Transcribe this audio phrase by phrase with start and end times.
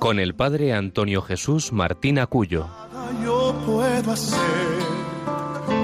[0.00, 2.66] con el padre Antonio Jesús Martín Acuyo.
[3.22, 4.38] Yo puedo hacer,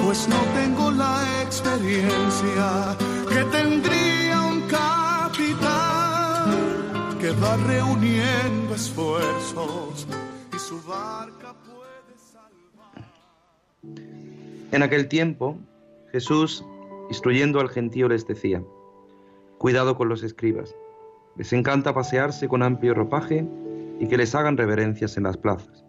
[0.03, 2.97] pues no tengo la experiencia
[3.29, 5.69] que tendría un capitán
[7.21, 10.07] que va reuniendo esfuerzos
[10.55, 13.05] y su barca puede salvar.
[14.73, 15.59] En aquel tiempo,
[16.11, 16.65] Jesús,
[17.11, 18.63] instruyendo al gentío, les decía,
[19.59, 20.75] cuidado con los escribas
[21.37, 23.47] les encanta pasearse con amplio ropaje
[23.99, 25.85] y que les hagan reverencias en las plazas.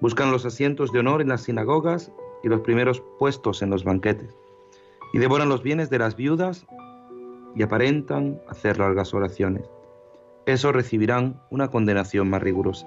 [0.00, 2.12] Buscan los asientos de honor en las sinagogas
[2.42, 4.36] y los primeros puestos en los banquetes.
[5.12, 6.66] Y devoran los bienes de las viudas
[7.54, 9.64] y aparentan hacer largas oraciones.
[10.46, 12.86] Esos recibirán una condenación más rigurosa.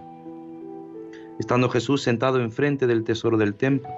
[1.39, 3.89] Estando Jesús sentado enfrente del tesoro del templo,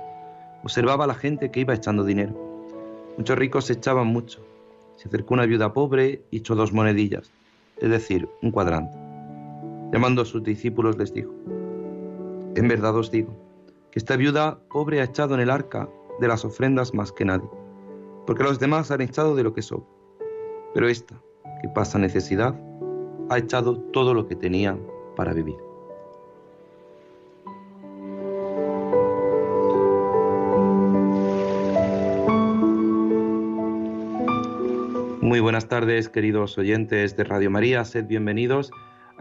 [0.64, 2.34] observaba a la gente que iba echando dinero.
[3.18, 4.40] Muchos ricos echaban mucho.
[4.96, 7.32] Se acercó una viuda pobre y echó dos monedillas
[7.78, 9.03] es decir, un cuadrante.
[9.94, 11.32] Llamando a sus discípulos les dijo,
[12.56, 13.32] en verdad os digo,
[13.92, 15.88] que esta viuda pobre ha echado en el arca
[16.20, 17.48] de las ofrendas más que nadie,
[18.26, 19.86] porque los demás han echado de lo que sobra,
[20.74, 21.22] pero esta,
[21.62, 22.60] que pasa necesidad,
[23.30, 24.76] ha echado todo lo que tenía
[25.16, 25.58] para vivir.
[35.22, 37.86] Muy buenas tardes, queridos oyentes de Radio María.
[37.86, 38.72] Sed bienvenidos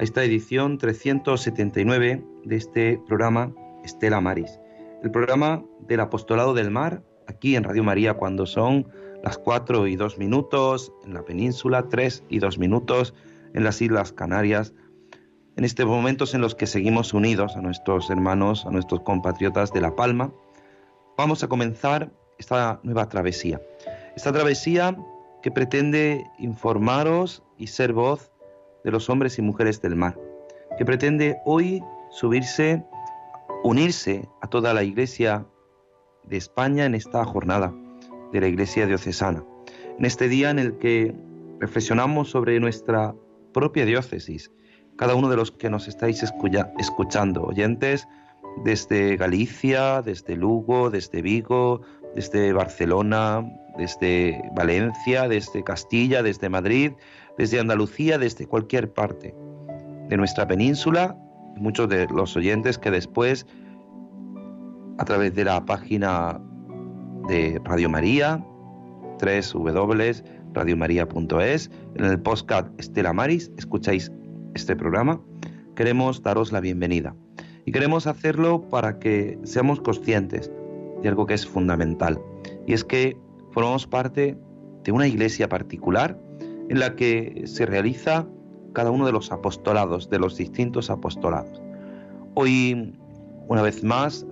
[0.02, 4.58] esta edición 379 de este programa Estela Maris,
[5.04, 8.88] el programa del Apostolado del Mar, aquí en Radio María, cuando son
[9.22, 13.14] las 4 y 2 minutos en la península, 3 y 2 minutos
[13.54, 14.74] en las Islas Canarias,
[15.56, 19.82] en estos momentos en los que seguimos unidos a nuestros hermanos, a nuestros compatriotas de
[19.82, 20.32] La Palma,
[21.16, 22.10] vamos a comenzar
[22.40, 23.62] esta nueva travesía.
[24.16, 24.96] Esta travesía
[25.44, 28.31] que pretende informaros y ser voz
[28.84, 30.18] de los hombres y mujeres del mar,
[30.78, 32.84] que pretende hoy subirse,
[33.62, 35.46] unirse a toda la Iglesia
[36.24, 37.74] de España en esta jornada
[38.32, 39.44] de la Iglesia diocesana,
[39.98, 41.14] en este día en el que
[41.60, 43.14] reflexionamos sobre nuestra
[43.52, 44.50] propia diócesis,
[44.96, 46.22] cada uno de los que nos estáis
[46.78, 48.06] escuchando, oyentes
[48.64, 51.80] desde Galicia, desde Lugo, desde Vigo,
[52.14, 53.44] desde Barcelona,
[53.76, 56.92] desde Valencia, desde Castilla, desde Madrid,
[57.38, 59.34] desde Andalucía, desde cualquier parte
[60.08, 61.16] de nuestra península,
[61.56, 63.46] muchos de los oyentes que después,
[64.98, 66.40] a través de la página
[67.28, 68.44] de Radio María,
[69.20, 74.10] www.radiomaria.es, en el podcast Estela Maris, escucháis
[74.54, 75.20] este programa,
[75.76, 77.14] queremos daros la bienvenida.
[77.64, 80.50] Y queremos hacerlo para que seamos conscientes
[81.02, 82.20] de algo que es fundamental.
[82.66, 83.16] Y es que
[83.52, 84.36] formamos parte
[84.82, 86.18] de una iglesia particular
[86.68, 88.26] en la que se realiza
[88.72, 91.60] cada uno de los apostolados, de los distintos apostolados.
[92.34, 92.94] Hoy,
[93.48, 94.26] una vez más,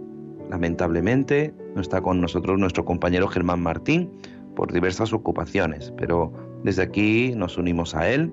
[0.48, 4.10] lamentablemente, no está con nosotros nuestro compañero Germán Martín
[4.56, 6.32] por diversas ocupaciones, pero
[6.64, 8.32] desde aquí nos unimos a él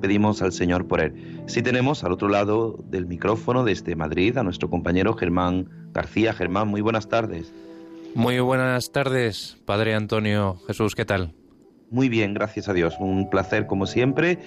[0.00, 1.42] pedimos al Señor por él.
[1.46, 6.32] Si tenemos al otro lado del micrófono desde Madrid a nuestro compañero Germán García.
[6.32, 7.52] Germán, muy buenas tardes.
[8.14, 11.34] Muy buenas tardes, Padre Antonio Jesús, ¿qué tal?
[11.92, 12.96] Muy bien, gracias a Dios.
[12.98, 14.38] Un placer, como siempre,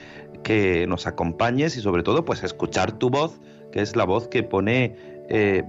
[0.44, 3.40] que nos acompañes y sobre todo, pues escuchar tu voz,
[3.72, 4.96] que es la voz que pone,
[5.30, 5.64] eh,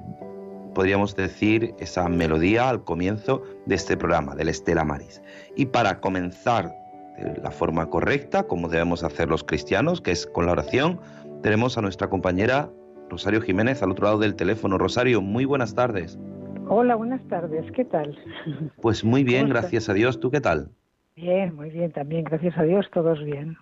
[0.74, 5.20] podríamos decir, esa melodía al comienzo de este programa, del Estela Maris.
[5.54, 6.74] Y para comenzar
[7.18, 10.98] de la forma correcta, como debemos hacer los cristianos, que es con la oración,
[11.42, 12.70] tenemos a nuestra compañera
[13.10, 14.78] Rosario Jiménez al otro lado del teléfono.
[14.78, 16.18] Rosario, muy buenas tardes.
[16.68, 18.18] Hola, buenas tardes, ¿qué tal?
[18.80, 20.20] Pues muy bien, gracias a Dios.
[20.20, 20.70] ¿Tú qué tal?
[21.16, 23.56] Bien, muy bien, también, gracias a Dios, todos bien.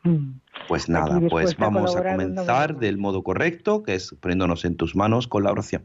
[0.67, 5.29] Pues nada, pues vamos a comenzar del modo correcto, que es poniéndonos en tus manos
[5.29, 5.85] con la oración.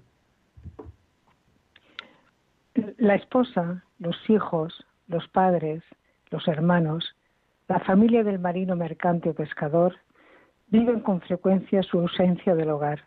[2.98, 5.84] La esposa, los hijos, los padres,
[6.32, 7.16] los hermanos,
[7.68, 9.96] la familia del marino mercante o pescador
[10.70, 13.04] viven con frecuencia su ausencia del hogar.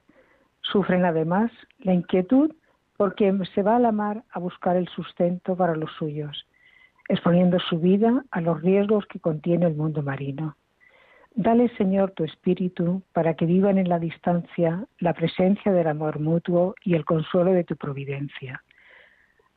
[0.61, 1.51] Sufren además
[1.81, 2.53] la inquietud
[2.97, 6.47] porque se va a la mar a buscar el sustento para los suyos,
[7.09, 10.57] exponiendo su vida a los riesgos que contiene el mundo marino.
[11.35, 16.75] Dale, Señor, tu espíritu para que vivan en la distancia la presencia del amor mutuo
[16.85, 18.63] y el consuelo de tu providencia.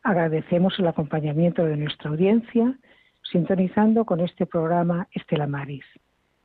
[0.01, 2.77] Agradecemos el acompañamiento de nuestra audiencia,
[3.23, 5.83] sintonizando con este programa Estela Maris,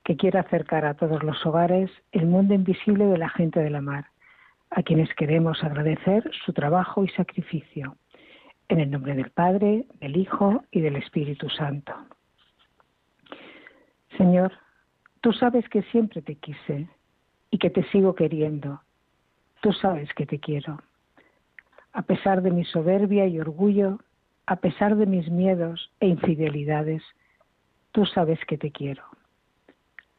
[0.02, 3.82] que quiere acercar a todos los hogares el mundo invisible de la gente de la
[3.82, 4.06] mar,
[4.70, 7.96] a quienes queremos agradecer su trabajo y sacrificio.
[8.70, 11.92] En el nombre del Padre, del Hijo y del Espíritu Santo.
[14.16, 14.52] Señor,
[15.20, 16.88] Tú sabes que siempre te quise
[17.50, 18.80] y que te sigo queriendo.
[19.60, 20.80] Tú sabes que te quiero.
[21.92, 23.98] A pesar de mi soberbia y orgullo,
[24.46, 27.02] a pesar de mis miedos e infidelidades,
[27.92, 29.04] tú sabes que te quiero.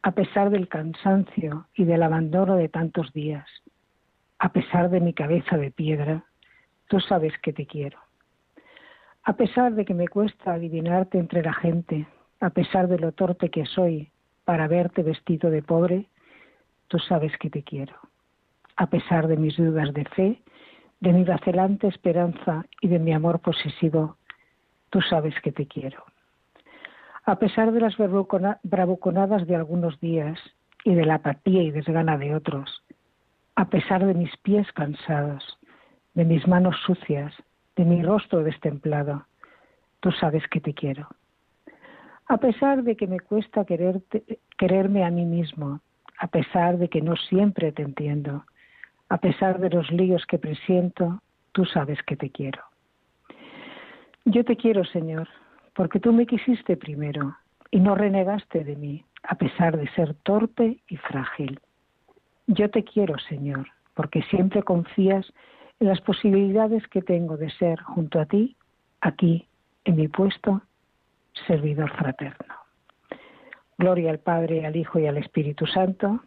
[0.02, 3.48] A pesar del cansancio y del abandono de tantos días,
[4.38, 6.24] a pesar de mi cabeza de piedra,
[6.86, 7.98] tú sabes que te quiero.
[9.24, 12.06] A pesar de que me cuesta adivinarte entre la gente,
[12.40, 14.10] a pesar de lo torpe que soy
[14.44, 16.06] para verte vestido de pobre,
[16.88, 17.94] tú sabes que te quiero.
[18.76, 20.42] A pesar de mis dudas de fe,
[20.98, 24.16] de mi vacilante esperanza y de mi amor posesivo,
[24.90, 26.04] tú sabes que te quiero.
[27.24, 30.38] A pesar de las bravuconadas de algunos días
[30.84, 32.82] y de la apatía y desgana de otros,
[33.54, 35.58] a pesar de mis pies cansados,
[36.14, 37.32] de mis manos sucias,
[37.76, 39.26] de mi rostro destemplado,
[40.00, 41.08] tú sabes que te quiero
[42.32, 45.80] a pesar de que me cuesta quererme a mí mismo,
[46.18, 48.44] a pesar de que no siempre te entiendo,
[49.10, 51.20] a pesar de los líos que presiento,
[51.52, 52.62] tú sabes que te quiero.
[54.24, 55.28] Yo te quiero, Señor,
[55.74, 57.36] porque tú me quisiste primero
[57.70, 61.60] y no renegaste de mí, a pesar de ser torpe y frágil.
[62.46, 65.30] Yo te quiero, Señor, porque siempre confías
[65.82, 68.56] las posibilidades que tengo de ser junto a ti,
[69.00, 69.48] aquí,
[69.84, 70.62] en mi puesto
[71.46, 72.54] servidor fraterno.
[73.78, 76.20] Gloria al Padre, al Hijo y al Espíritu Santo.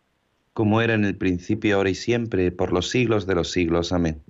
[0.54, 3.94] Como era en el principio, ahora y siempre, por los siglos de los siglos.
[3.94, 4.22] Amén.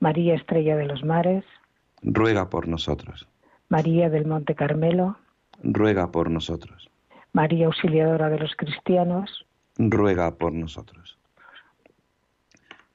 [0.00, 1.44] María Estrella de los Mares.
[2.02, 3.28] Ruega por nosotros.
[3.68, 5.18] María del Monte Carmelo.
[5.62, 6.90] Ruega por nosotros.
[7.32, 9.46] María Auxiliadora de los Cristianos.
[9.76, 11.18] Ruega por nosotros.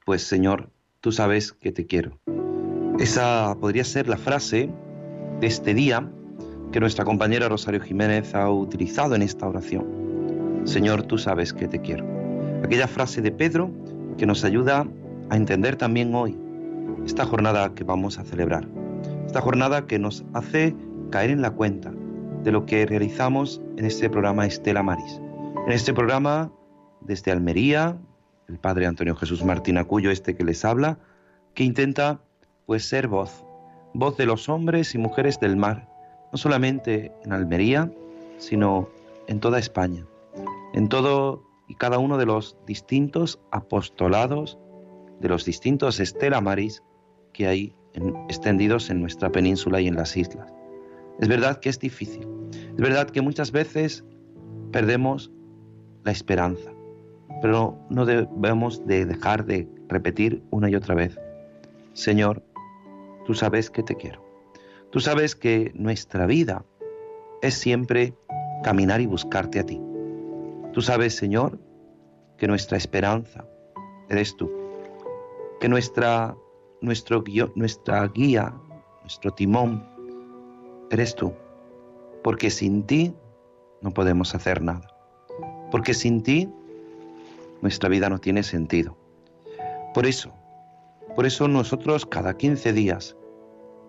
[0.05, 0.69] Pues Señor,
[1.03, 2.17] tú sabes que te quiero.
[2.97, 4.69] Esa podría ser la frase
[5.41, 6.09] de este día
[6.71, 10.61] que nuestra compañera Rosario Jiménez ha utilizado en esta oración.
[10.63, 12.05] Señor, tú sabes que te quiero.
[12.63, 13.69] Aquella frase de Pedro
[14.17, 14.87] que nos ayuda
[15.29, 16.37] a entender también hoy
[17.05, 18.65] esta jornada que vamos a celebrar.
[19.25, 20.73] Esta jornada que nos hace
[21.11, 21.91] caer en la cuenta
[22.45, 25.19] de lo que realizamos en este programa Estela Maris.
[25.67, 26.49] En este programa,
[27.01, 27.97] desde Almería,
[28.53, 30.99] el padre Antonio Jesús Martín Acuyo, este que les habla,
[31.55, 32.21] que intenta
[32.67, 33.43] pues ser voz,
[33.95, 35.89] voz de los hombres y mujeres del mar,
[36.31, 37.91] no solamente en Almería,
[38.37, 38.89] sino
[39.27, 40.05] en toda España,
[40.75, 44.59] en todo y cada uno de los distintos apostolados,
[45.19, 46.83] de los distintos Estela Maris
[47.33, 47.75] que hay
[48.27, 50.53] extendidos en nuestra península y en las islas.
[51.19, 54.03] Es verdad que es difícil, es verdad que muchas veces
[54.71, 55.31] perdemos
[56.03, 56.72] la esperanza,
[57.43, 61.19] pero no debemos de dejar de repetir una y otra vez,
[61.91, 62.41] Señor,
[63.25, 64.23] tú sabes que te quiero.
[64.91, 66.63] Tú sabes que nuestra vida
[67.41, 68.13] es siempre
[68.63, 69.81] caminar y buscarte a ti.
[70.71, 71.59] Tú sabes, Señor,
[72.37, 73.45] que nuestra esperanza
[74.07, 74.49] eres tú,
[75.59, 76.37] que nuestra,
[76.79, 77.25] nuestro,
[77.55, 78.53] nuestra guía,
[79.01, 79.85] nuestro timón,
[80.91, 81.33] eres tú,
[82.23, 83.13] porque sin ti
[83.81, 84.87] no podemos hacer nada,
[85.71, 86.49] porque sin ti
[87.63, 88.97] nuestra vida no tiene sentido.
[89.93, 90.33] Por eso,
[91.15, 93.15] por eso nosotros cada 15 días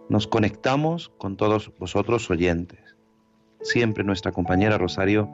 [0.09, 2.97] nos conectamos con todos vosotros oyentes.
[3.63, 5.29] Siempre nuestra compañera Rosario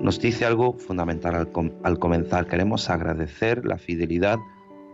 [0.00, 1.52] nos dice algo fundamental
[1.84, 2.46] al, comenzar.
[2.46, 4.38] Queremos agradecer la fidelidad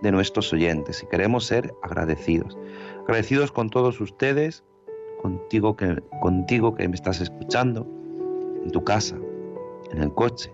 [0.03, 2.59] de nuestros oyentes y queremos ser agradecidos.
[3.03, 4.65] Agradecidos con todos ustedes,
[5.23, 7.87] contigo que, contigo que me estás escuchando,
[8.65, 9.17] en tu casa,
[9.93, 10.53] en el coche,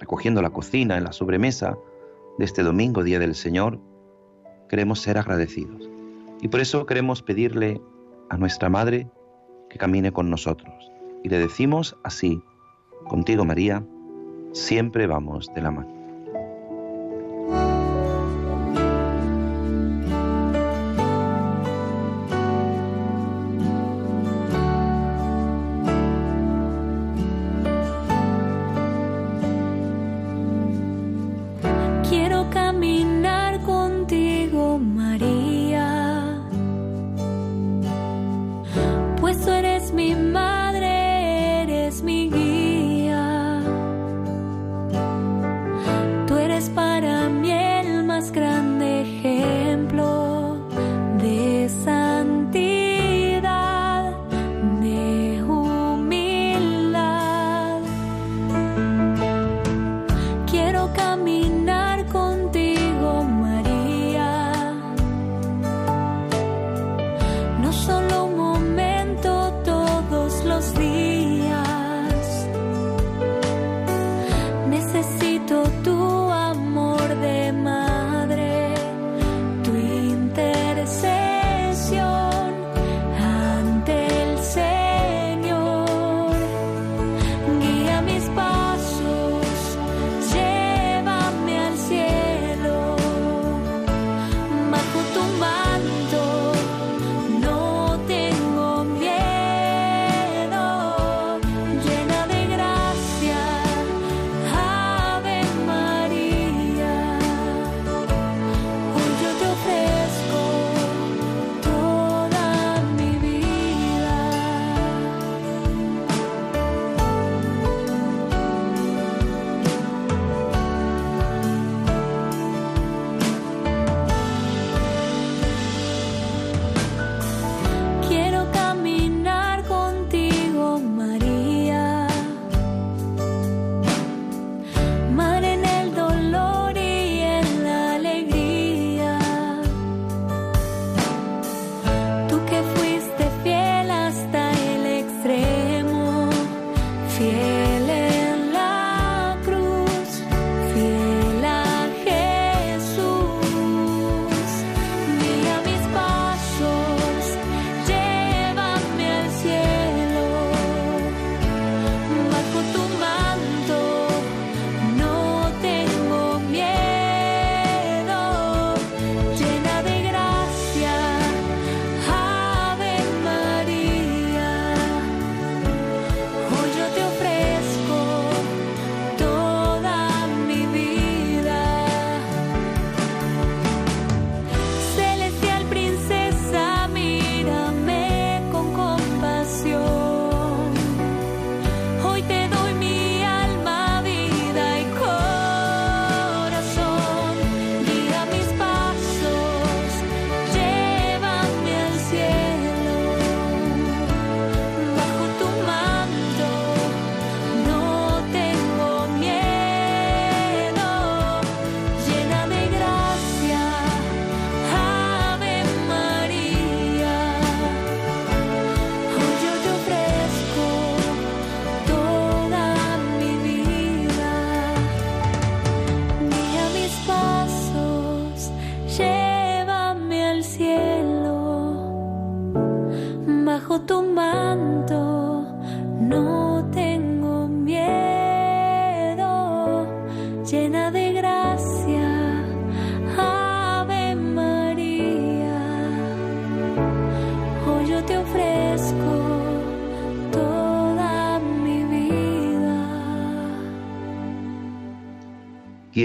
[0.00, 1.78] recogiendo la cocina, en la sobremesa
[2.38, 3.78] de este domingo, Día del Señor.
[4.68, 5.88] Queremos ser agradecidos.
[6.40, 7.80] Y por eso queremos pedirle
[8.30, 9.08] a nuestra Madre
[9.68, 10.90] que camine con nosotros.
[11.22, 12.42] Y le decimos así,
[13.08, 13.84] contigo María,
[14.52, 15.99] siempre vamos de la mano.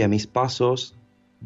[0.08, 0.96] Mis pasos,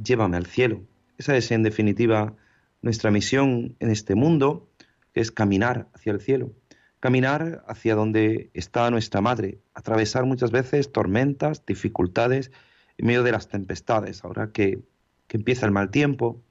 [0.04, 0.84] llévame al cielo.
[1.18, 2.36] Esa es en definitiva
[2.82, 4.70] nuestra misión en este mundo,
[5.14, 6.52] que es caminar hacia el cielo,
[7.00, 12.52] caminar hacia donde está nuestra madre, atravesar muchas veces tormentas, dificultades
[12.98, 14.80] en medio de las tempestades, ahora que,
[15.28, 16.42] que empieza el mal tiempo,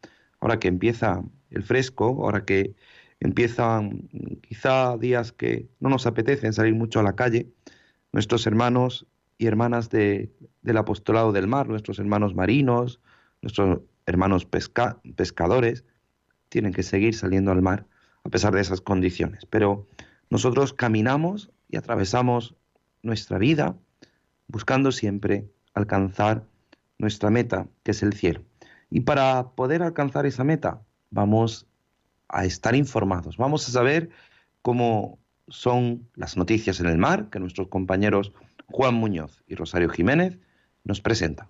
[0.40, 2.74] ahora que empieza el fresco, ahora que
[3.20, 4.08] empiezan
[4.42, 7.48] quizá días que no nos apetecen salir mucho a la calle,
[8.12, 9.06] nuestros hermanos
[9.38, 13.00] y hermanas del apostolado del mar, nuestros hermanos marinos,
[13.40, 15.84] nuestros hermanos pescadores,
[16.48, 17.86] tienen que seguir saliendo al mar
[18.24, 19.46] a pesar de esas condiciones.
[19.46, 19.86] Pero
[20.28, 22.56] nosotros caminamos y atravesamos
[23.02, 23.76] nuestra vida
[24.48, 26.44] buscando siempre alcanzar
[26.98, 28.42] nuestra meta, que es el cielo.
[28.90, 31.66] Y para poder alcanzar esa meta, vamos
[32.28, 34.10] a estar informados, vamos a saber
[34.62, 38.32] cómo son las noticias en el mar, que nuestros compañeros
[38.70, 40.38] Juan Muñoz y Rosario Jiménez
[40.84, 41.48] nos presentan.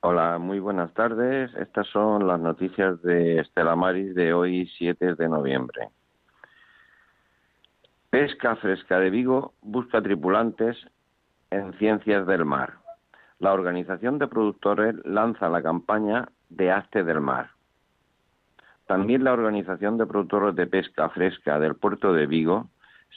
[0.00, 1.52] Hola, muy buenas tardes.
[1.56, 5.88] Estas son las noticias de Estela Maris de hoy, 7 de noviembre.
[8.08, 10.76] Pesca Fresca de Vigo busca tripulantes
[11.50, 12.74] en Ciencias del Mar.
[13.38, 17.50] La organización de productores lanza la campaña de Aste del Mar.
[18.86, 22.68] También la organización de productores de pesca fresca del puerto de Vigo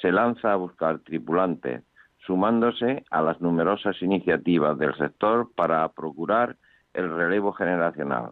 [0.01, 1.83] se lanza a buscar tripulantes,
[2.25, 6.55] sumándose a las numerosas iniciativas del sector para procurar
[6.93, 8.31] el relevo generacional.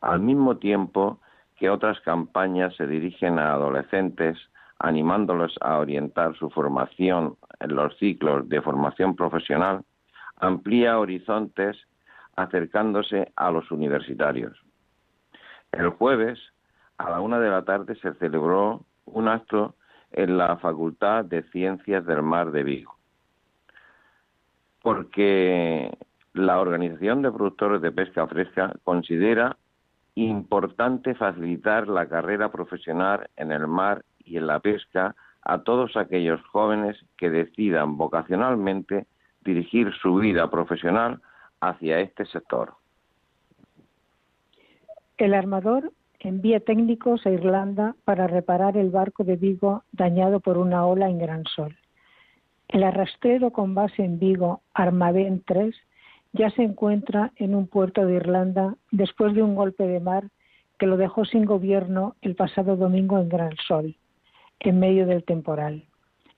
[0.00, 1.20] Al mismo tiempo
[1.56, 4.38] que otras campañas se dirigen a adolescentes,
[4.78, 9.82] animándolos a orientar su formación en los ciclos de formación profesional,
[10.36, 11.76] amplía horizontes
[12.36, 14.56] acercándose a los universitarios.
[15.72, 16.38] El jueves,
[16.96, 19.74] a la una de la tarde, se celebró un acto
[20.12, 22.96] en la Facultad de Ciencias del Mar de Vigo,
[24.82, 25.96] porque
[26.32, 29.56] la Organización de Productores de Pesca Fresca considera
[30.14, 36.40] importante facilitar la carrera profesional en el mar y en la pesca a todos aquellos
[36.46, 39.06] jóvenes que decidan vocacionalmente
[39.44, 41.20] dirigir su vida profesional
[41.60, 42.74] hacia este sector.
[45.16, 50.86] El armador envía técnicos a Irlanda para reparar el barco de Vigo dañado por una
[50.86, 51.76] ola en Gran Sol.
[52.68, 55.74] El arrastrero con base en Vigo, Armaden 3,
[56.32, 60.24] ya se encuentra en un puerto de Irlanda después de un golpe de mar
[60.78, 63.96] que lo dejó sin gobierno el pasado domingo en Gran Sol,
[64.60, 65.84] en medio del temporal.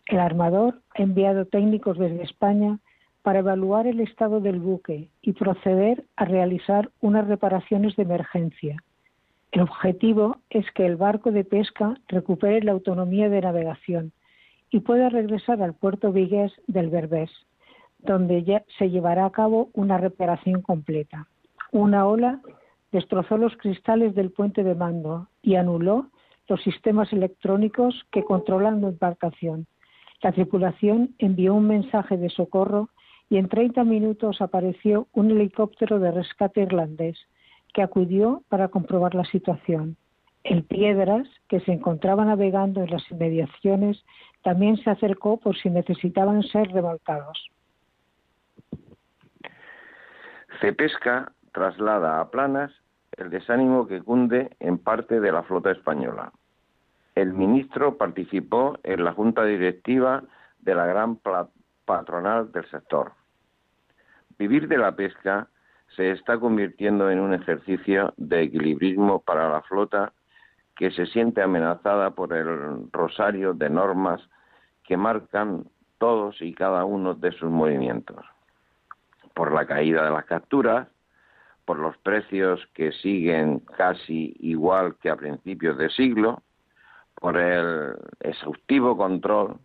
[0.07, 2.79] El armador ha enviado técnicos desde España
[3.23, 8.83] para evaluar el estado del buque y proceder a realizar unas reparaciones de emergencia.
[9.53, 14.13] El objetivo es que el barco de pesca recupere la autonomía de navegación
[14.71, 17.31] y pueda regresar al puerto vigués del Berbés,
[17.99, 21.27] donde ya se llevará a cabo una reparación completa.
[21.73, 22.41] Una ola
[22.93, 26.07] destrozó los cristales del puente de mando y anuló
[26.47, 29.67] los sistemas electrónicos que controlan la embarcación.
[30.23, 32.89] La tripulación envió un mensaje de socorro
[33.29, 37.19] y en 30 minutos apareció un helicóptero de rescate irlandés
[37.73, 39.97] que acudió para comprobar la situación.
[40.45, 44.03] El Piedras, que se encontraba navegando en las inmediaciones,
[44.43, 47.51] también se acercó por si necesitaban ser remolcados.
[50.61, 52.73] Cepesca traslada a Planas
[53.17, 56.33] el desánimo que cunde en parte de la flota española.
[57.15, 60.23] El ministro participó en la junta directiva
[60.61, 61.19] de la gran
[61.85, 63.13] patronal del sector.
[64.39, 65.49] Vivir de la pesca
[65.97, 70.13] se está convirtiendo en un ejercicio de equilibrismo para la flota
[70.77, 74.21] que se siente amenazada por el rosario de normas
[74.85, 75.65] que marcan
[75.99, 78.25] todos y cada uno de sus movimientos.
[79.35, 80.89] Por la caída de las capturas,
[81.65, 86.43] por los precios que siguen casi igual que a principios de siglo,
[87.15, 89.59] por el exhaustivo control,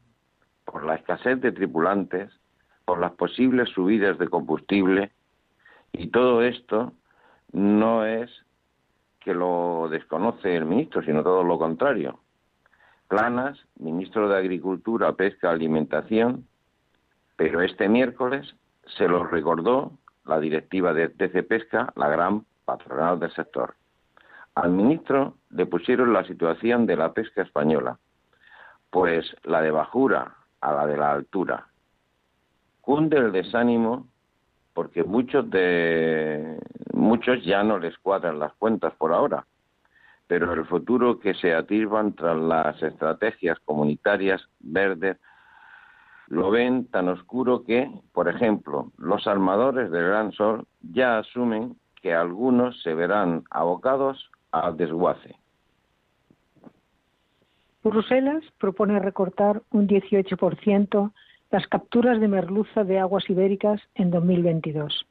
[0.65, 2.29] por la escasez de tripulantes,
[2.83, 5.11] por las posibles subidas de combustible
[5.97, 6.93] y todo esto
[7.51, 8.29] no es
[9.19, 12.19] que lo desconoce el ministro, sino todo lo contrario.
[13.07, 16.47] Planas, ministro de Agricultura, Pesca, Alimentación,
[17.35, 18.55] pero este miércoles
[18.97, 19.93] se lo recordó
[20.25, 23.75] la directiva de TC Pesca, la gran patronal del sector.
[24.55, 27.99] Al ministro le pusieron la situación de la pesca española,
[28.89, 31.67] pues la de bajura a la de la altura,
[32.81, 34.07] cunde el desánimo
[34.75, 36.59] porque muchos de
[36.93, 39.45] muchos ya no les cuadran las cuentas por ahora,
[40.27, 45.17] pero el futuro que se atisban tras las estrategias comunitarias verdes
[46.27, 52.13] lo ven tan oscuro que, por ejemplo, los armadores del Gran Sol ya asumen que
[52.13, 55.37] algunos se verán abocados al desguace.
[57.81, 61.13] Bruselas propone recortar un 18%
[61.51, 65.05] las capturas de merluza de aguas ibéricas en 2022.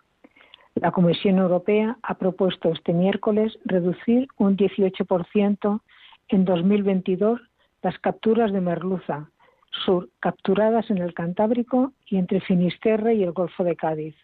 [0.75, 5.81] La Comisión Europea ha propuesto este miércoles reducir un 18%
[6.29, 7.41] en 2022
[7.83, 9.31] las capturas de merluza
[9.85, 14.15] sur capturadas en el Cantábrico y entre Finisterre y el Golfo de Cádiz,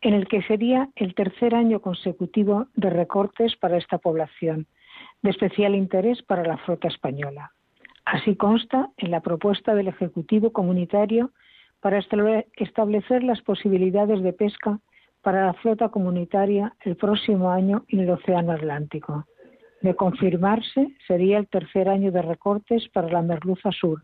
[0.00, 4.66] en el que sería el tercer año consecutivo de recortes para esta población,
[5.22, 7.52] de especial interés para la flota española.
[8.04, 11.30] Así consta en la propuesta del Ejecutivo Comunitario
[11.80, 14.80] para establecer las posibilidades de pesca
[15.22, 19.24] para la flota comunitaria el próximo año en el Océano Atlántico.
[19.80, 24.02] De confirmarse, sería el tercer año de recortes para la merluza sur,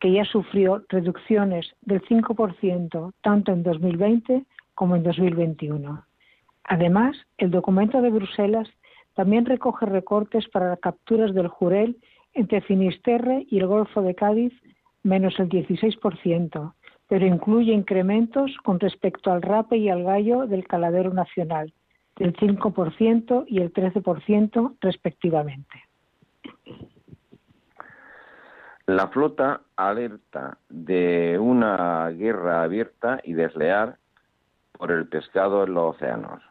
[0.00, 6.04] que ya sufrió reducciones del 5% tanto en 2020 como en 2021.
[6.64, 8.68] Además, el documento de Bruselas
[9.14, 11.96] también recoge recortes para las capturas del jurel
[12.36, 14.52] entre Finisterre y el Golfo de Cádiz,
[15.02, 16.74] menos el 16%,
[17.08, 21.72] pero incluye incrementos con respecto al rape y al gallo del caladero nacional,
[22.16, 25.82] del 5% y el 13% respectivamente.
[28.86, 33.96] La flota alerta de una guerra abierta y desleal
[34.72, 36.42] por el pescado en los océanos.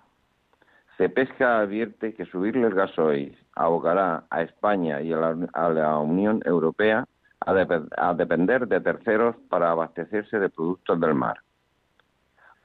[0.98, 7.06] Cepesca advierte que subirle el gasoil abocará a España y a la Unión Europea
[7.42, 11.40] a, depender de terceros para abastecerse de productos del mar.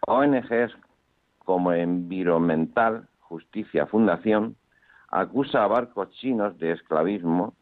[0.07, 0.77] ONGs
[1.39, 4.57] como Environmental Justicia Fundación
[5.09, 7.55] acusa a barcos chinos de esclavismo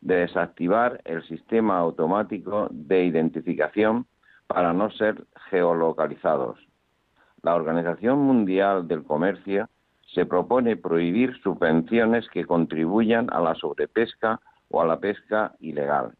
[0.00, 4.06] de desactivar el sistema automático de identificación
[4.46, 6.58] para no ser geolocalizados.
[7.42, 9.68] La Organización Mundial del Comercio
[10.14, 16.12] se propone prohibir subvenciones que contribuyan a la sobrepesca o a la pesca ilegal.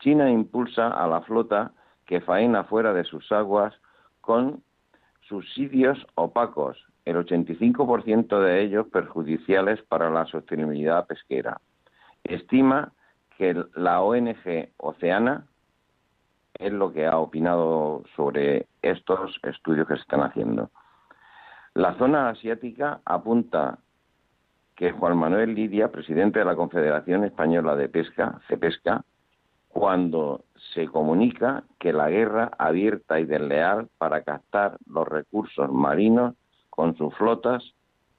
[0.00, 1.72] China impulsa a la flota
[2.06, 3.74] que faena fuera de sus aguas
[4.20, 4.62] con
[5.28, 11.60] subsidios opacos, el 85% de ellos perjudiciales para la sostenibilidad pesquera.
[12.24, 12.92] Estima
[13.36, 15.46] que la ONG Oceana
[16.58, 20.70] es lo que ha opinado sobre estos estudios que se están haciendo.
[21.74, 23.78] La zona asiática apunta
[24.76, 29.04] que Juan Manuel Lidia, presidente de la Confederación Española de Pesca, CEPESCA,
[29.68, 36.34] cuando se comunica que la guerra abierta y desleal para captar los recursos marinos
[36.68, 37.64] con sus flotas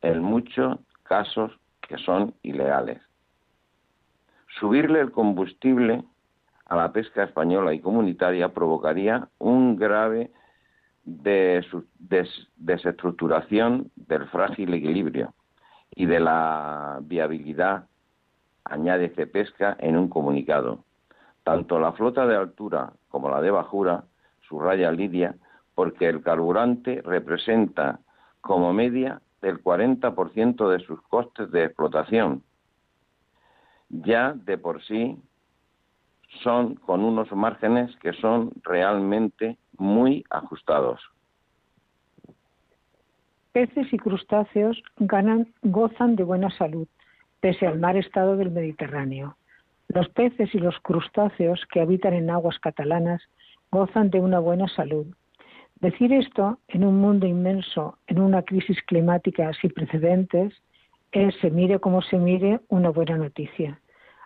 [0.01, 3.01] en muchos casos que son ilegales.
[4.59, 6.03] Subirle el combustible
[6.65, 10.31] a la pesca española y comunitaria provocaría un grave
[11.03, 15.33] desestructuración del frágil equilibrio
[15.95, 17.87] y de la viabilidad,
[18.63, 20.83] añade pesca en un comunicado.
[21.43, 24.05] Tanto la flota de altura como la de bajura,
[24.47, 25.35] subraya Lidia,
[25.75, 27.99] porque el carburante representa
[28.41, 32.43] como media del 40% de sus costes de explotación.
[33.89, 35.21] Ya de por sí
[36.41, 41.01] son con unos márgenes que son realmente muy ajustados.
[43.51, 46.87] Peces y crustáceos ganan, gozan de buena salud,
[47.39, 49.37] pese al mal estado del Mediterráneo.
[49.89, 53.21] Los peces y los crustáceos que habitan en aguas catalanas
[53.71, 55.05] gozan de una buena salud.
[55.79, 60.53] Decir esto en un mundo inmenso, en una crisis climática sin precedentes,
[61.11, 63.79] es, se mire como se mire, una buena noticia.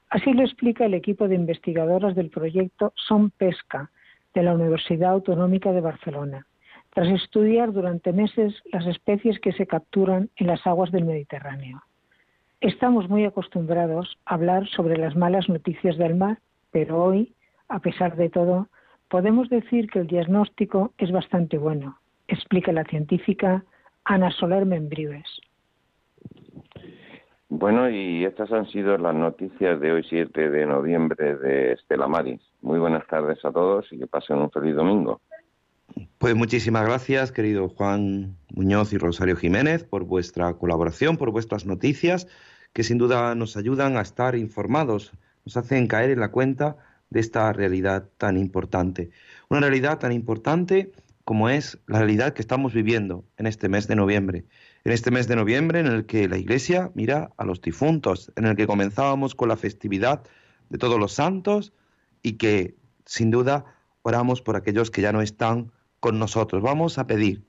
[0.10, 3.92] Así lo explica el equipo de investigadoras del proyecto Son Pesca
[4.38, 6.46] de la Universidad Autonómica de Barcelona,
[6.94, 11.82] tras estudiar durante meses las especies que se capturan en las aguas del Mediterráneo.
[12.62, 16.38] Estamos muy acostumbrados a hablar sobre las malas noticias del mar,
[16.70, 17.34] pero hoy,
[17.68, 18.68] a pesar de todo,
[19.10, 21.98] podemos decir que el diagnóstico es bastante bueno,
[22.28, 23.64] explica la científica
[24.04, 25.42] Ana Soler Membrives.
[27.50, 32.42] Bueno, y estas han sido las noticias de hoy 7 de noviembre de Estela Maris.
[32.62, 35.22] Muy buenas tardes a todos y que pasen un feliz domingo.
[36.18, 42.28] Pues muchísimas gracias, querido Juan Muñoz y Rosario Jiménez, por vuestra colaboración, por vuestras noticias,
[42.74, 45.14] que sin duda nos ayudan a estar informados,
[45.46, 46.76] nos hacen caer en la cuenta
[47.10, 49.10] de esta realidad tan importante.
[49.50, 50.92] Una realidad tan importante
[51.24, 54.46] como es la realidad que estamos viviendo en este mes de noviembre
[54.88, 58.46] en este mes de noviembre en el que la Iglesia mira a los difuntos, en
[58.46, 60.24] el que comenzábamos con la festividad
[60.70, 61.74] de todos los santos
[62.24, 63.66] y que sin duda
[64.04, 66.64] oramos por aquellos que ya no están con nosotros.
[66.64, 67.44] Vamos a pedir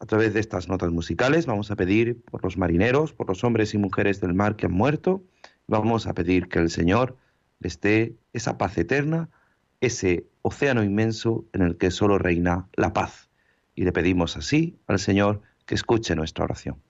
[0.00, 3.74] a través de estas notas musicales, vamos a pedir por los marineros, por los hombres
[3.74, 5.22] y mujeres del mar que han muerto,
[5.68, 7.16] vamos a pedir que el Señor
[7.60, 9.30] les dé esa paz eterna,
[9.80, 13.30] ese océano inmenso en el que solo reina la paz.
[13.76, 15.42] Y le pedimos así al Señor
[15.74, 16.82] escuche nuestra oración.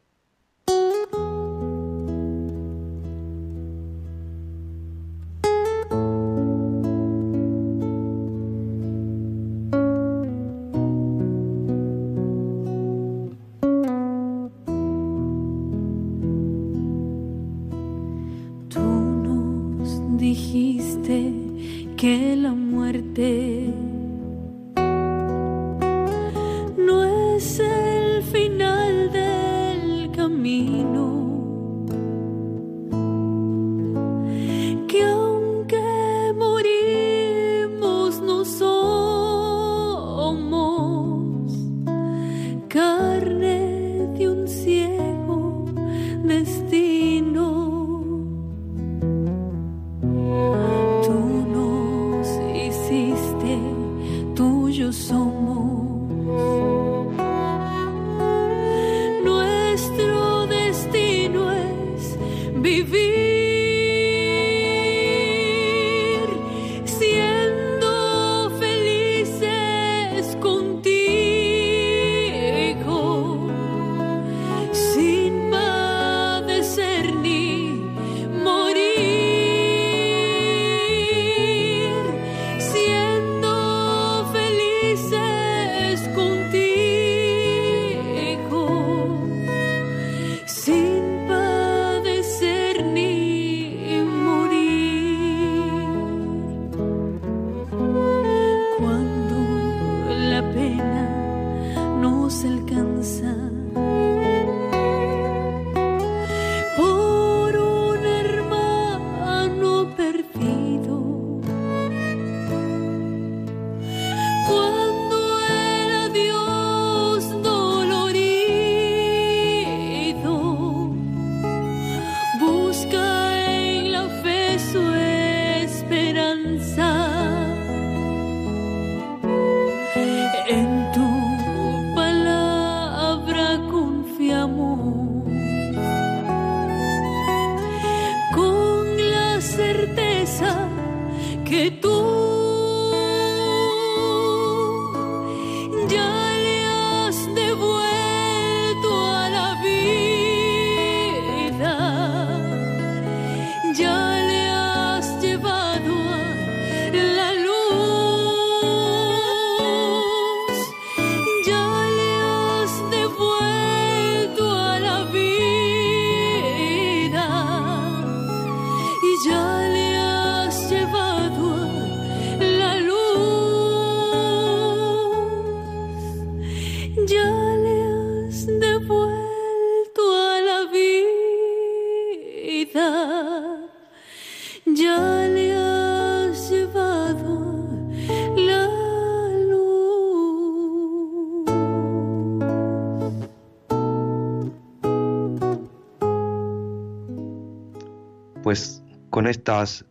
[199.22, 199.84] Con estas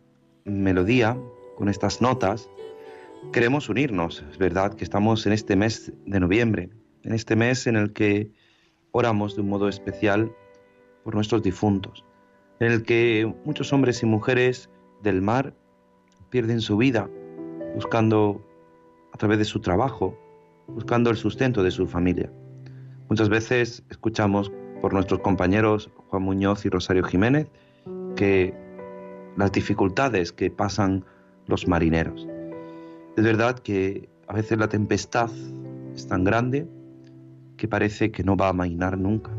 [0.44, 1.16] melodías,
[1.56, 2.50] con estas notas,
[3.32, 4.22] queremos unirnos.
[4.30, 6.68] Es verdad que estamos en este mes de noviembre,
[7.02, 8.30] en este mes en el que
[8.90, 10.30] oramos de un modo especial
[11.02, 12.04] por nuestros difuntos,
[12.60, 14.68] en el que muchos hombres y mujeres
[15.02, 15.54] del mar
[16.28, 17.08] pierden su vida
[17.74, 18.46] buscando
[19.14, 20.14] a través de su trabajo,
[20.66, 22.30] buscando el sustento de su familia.
[23.08, 27.48] Muchas veces escuchamos por nuestros compañeros Juan Muñoz y Rosario Jiménez
[28.14, 28.61] que
[29.36, 31.04] las dificultades que pasan
[31.46, 32.26] los marineros.
[33.16, 35.30] Es verdad que a veces la tempestad
[35.94, 36.66] es tan grande
[37.56, 39.30] que parece que no va a amainar nunca.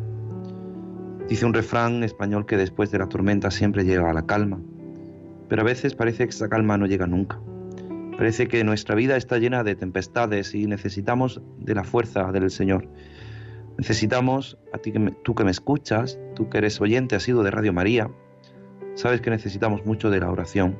[1.28, 4.60] Dice un refrán español que después de la tormenta siempre llega la calma,
[5.50, 7.40] pero a veces parece que esa calma no llega nunca.
[8.18, 12.88] Parece que nuestra vida está llena de tempestades y necesitamos de la fuerza del Señor.
[13.78, 17.50] Necesitamos, a ti que tú que me escuchas, tú que eres oyente, has sido de
[17.50, 18.12] Radio María,
[18.96, 20.78] sabes que necesitamos mucho de la oración,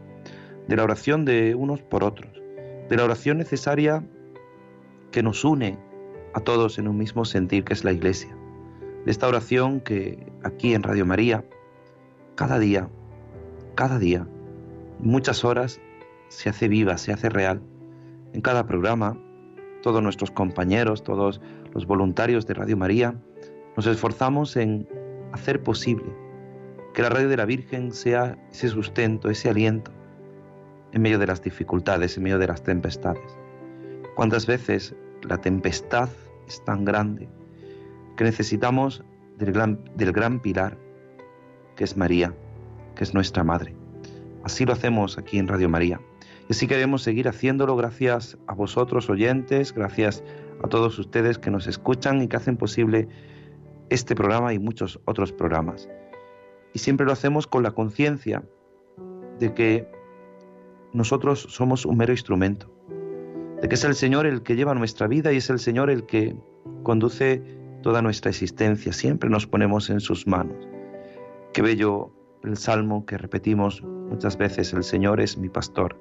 [0.68, 2.32] de la oración de unos por otros,
[2.90, 4.04] de la oración necesaria
[5.12, 5.78] que nos une
[6.34, 8.36] a todos en un mismo sentir que es la Iglesia,
[9.06, 11.44] de esta oración que aquí en Radio María,
[12.36, 12.90] cada día,
[13.76, 14.28] cada día,
[15.00, 15.80] muchas horas,
[16.30, 17.62] se hace viva, se hace real.
[18.34, 19.18] En cada programa,
[19.84, 21.42] todos nuestros compañeros, todos
[21.74, 23.16] los voluntarios de Radio María,
[23.76, 24.88] nos esforzamos en
[25.32, 26.23] hacer posible
[26.94, 29.92] que la radio de la Virgen sea ese sustento, ese aliento
[30.92, 33.38] en medio de las dificultades, en medio de las tempestades.
[34.16, 36.10] ¿Cuántas veces la tempestad
[36.48, 37.28] es tan grande
[38.16, 39.04] que necesitamos
[39.40, 40.78] del gran, pilar
[41.76, 42.34] que es María,
[42.96, 43.76] que es nuestra Madre?
[44.44, 46.00] Así lo hacemos aquí en Radio María.
[46.48, 50.24] Y así queremos seguir haciéndolo gracias a vosotros oyentes, gracias
[50.64, 53.08] a todos ustedes que nos escuchan y que hacen posible
[53.90, 55.90] este programa y muchos otros programas.
[56.74, 58.44] Y siempre lo hacemos con la conciencia
[59.40, 59.88] de que
[60.94, 62.72] nosotros somos un mero instrumento,
[63.62, 66.06] de que es el Señor el que lleva nuestra vida y es el Señor el
[66.06, 66.36] que
[66.84, 67.42] conduce
[67.82, 68.94] toda nuestra existencia.
[68.94, 70.68] Siempre nos ponemos en sus manos.
[71.54, 72.12] Qué bello
[72.44, 75.98] el salmo que repetimos muchas veces, el Señor es mi pastor,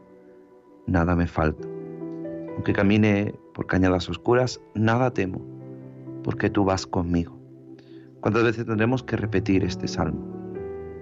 [0.87, 1.69] nada me falta.
[2.55, 5.41] Aunque camine por cañadas oscuras, nada temo,
[6.25, 7.39] porque tú vas conmigo.
[8.21, 10.42] ¿Cuántas veces tendremos que repetir este salmo?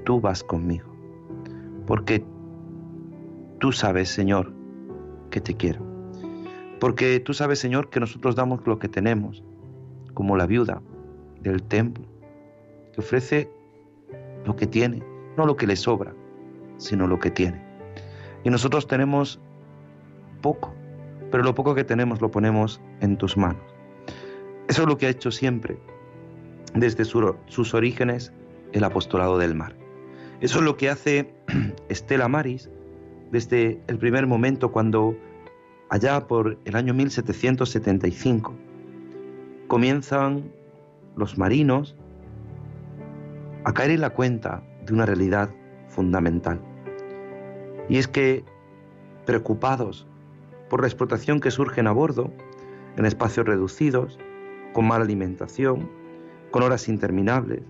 [0.04, 0.88] Tú vas conmigo,
[1.86, 2.24] porque
[3.58, 4.52] tú sabes, Señor,
[5.30, 5.84] que te quiero,
[6.80, 9.42] porque tú sabes, Señor, que nosotros damos lo que tenemos,
[10.14, 10.82] como la viuda
[11.40, 12.04] del templo,
[12.92, 13.50] que ofrece
[14.44, 15.02] lo que tiene,
[15.36, 16.14] no lo que le sobra,
[16.78, 17.62] sino lo que tiene.
[18.44, 19.38] Y nosotros tenemos
[20.40, 20.74] poco,
[21.30, 23.62] pero lo poco que tenemos lo ponemos en tus manos.
[24.68, 25.78] Eso es lo que ha hecho siempre,
[26.74, 28.32] desde sus orígenes,
[28.72, 29.74] el apostolado del mar.
[30.40, 31.34] Eso es lo que hace
[31.88, 32.70] Estela Maris
[33.30, 35.14] desde el primer momento cuando
[35.90, 38.54] allá por el año 1775
[39.68, 40.50] comienzan
[41.14, 41.94] los marinos
[43.64, 45.50] a caer en la cuenta de una realidad
[45.88, 46.60] fundamental.
[47.88, 48.44] Y es que,
[49.26, 50.06] preocupados
[50.70, 52.32] por la explotación que surge a bordo,
[52.96, 54.18] en espacios reducidos,
[54.72, 55.90] con mala alimentación,
[56.50, 57.60] con horas interminables,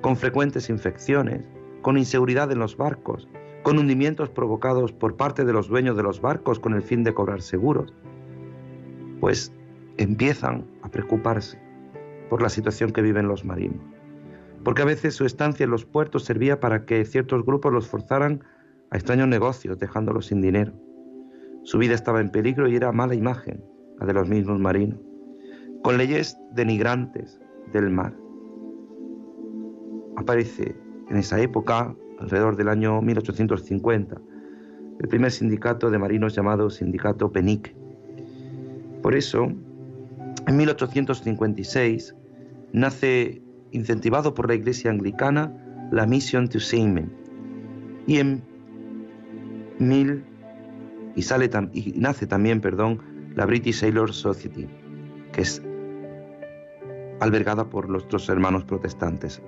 [0.00, 1.42] con frecuentes infecciones,
[1.82, 3.28] con inseguridad en los barcos,
[3.62, 7.12] con hundimientos provocados por parte de los dueños de los barcos con el fin de
[7.12, 7.92] cobrar seguros,
[9.20, 9.52] pues
[9.98, 11.60] empiezan a preocuparse
[12.30, 13.80] por la situación que viven los marinos.
[14.64, 18.42] Porque a veces su estancia en los puertos servía para que ciertos grupos los forzaran
[18.90, 20.72] a extraños negocios, dejándolos sin dinero.
[21.64, 23.62] Su vida estaba en peligro y era mala imagen
[23.98, 25.00] la de los mismos marinos,
[25.82, 27.40] con leyes denigrantes
[27.72, 28.14] del mar.
[30.16, 30.76] Aparece
[31.12, 34.16] en esa época, alrededor del año 1850,
[34.98, 37.76] el primer sindicato de marinos llamado Sindicato Penique.
[39.02, 39.52] Por eso,
[40.46, 42.16] en 1856
[42.72, 45.52] nace, incentivado por la Iglesia Anglicana,
[45.90, 47.12] la Mission to Seamen.
[48.06, 48.42] Y en
[49.78, 50.24] mil
[51.14, 53.00] y sale y nace también, perdón,
[53.34, 54.66] la British Sailor Society,
[55.32, 55.62] que es
[57.20, 59.42] albergada por nuestros hermanos protestantes.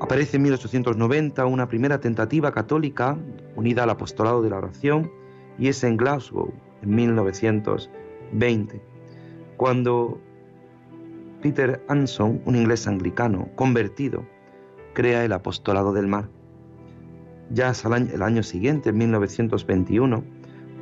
[0.00, 3.16] Aparece en 1890 una primera tentativa católica
[3.56, 5.10] unida al apostolado de la oración
[5.58, 6.52] y es en Glasgow
[6.82, 8.82] en 1920,
[9.56, 10.20] cuando
[11.42, 14.24] Peter Anson, un inglés anglicano convertido,
[14.94, 16.28] crea el apostolado del mar.
[17.50, 17.72] Ya
[18.12, 20.24] el año siguiente, en 1921,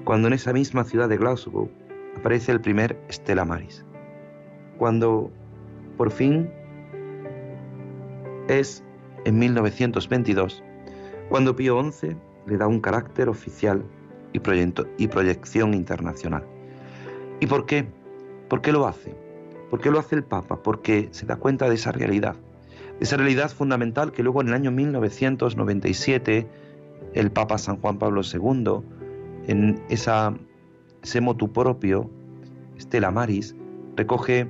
[0.04, 1.68] cuando en esa misma ciudad de Glasgow
[2.16, 3.84] aparece el primer Stella Maris.
[4.78, 5.30] Cuando
[5.96, 6.48] por fin
[8.48, 8.82] es
[9.24, 10.62] en 1922,
[11.28, 13.84] cuando Pío XI le da un carácter oficial
[14.32, 16.44] y, proyección internacional.
[17.40, 17.86] ¿Y por qué?
[18.48, 19.14] ¿Por qué lo hace?
[19.70, 20.62] ¿Por qué lo hace el Papa?
[20.62, 22.36] Porque se da cuenta de esa realidad,
[22.98, 26.46] de esa realidad fundamental que luego en el año 1997
[27.14, 28.80] el Papa San Juan Pablo II,
[29.48, 30.34] en esa,
[31.02, 32.10] ese motu propio,
[32.78, 33.54] Stella Maris,
[33.96, 34.48] recoge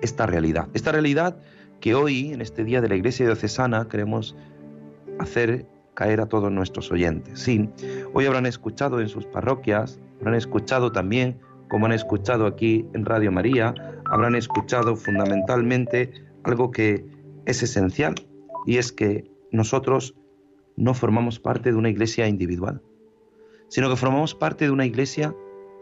[0.00, 0.68] esta realidad.
[0.74, 1.36] Esta realidad
[1.82, 4.36] que hoy, en este día de la Iglesia Diocesana, queremos
[5.18, 7.40] hacer caer a todos nuestros oyentes.
[7.40, 7.68] Sí,
[8.14, 13.32] hoy habrán escuchado en sus parroquias, habrán escuchado también, como han escuchado aquí en Radio
[13.32, 16.12] María, habrán escuchado fundamentalmente
[16.44, 17.04] algo que
[17.46, 18.14] es esencial,
[18.64, 20.14] y es que nosotros
[20.76, 22.80] no formamos parte de una iglesia individual,
[23.66, 25.34] sino que formamos parte de una iglesia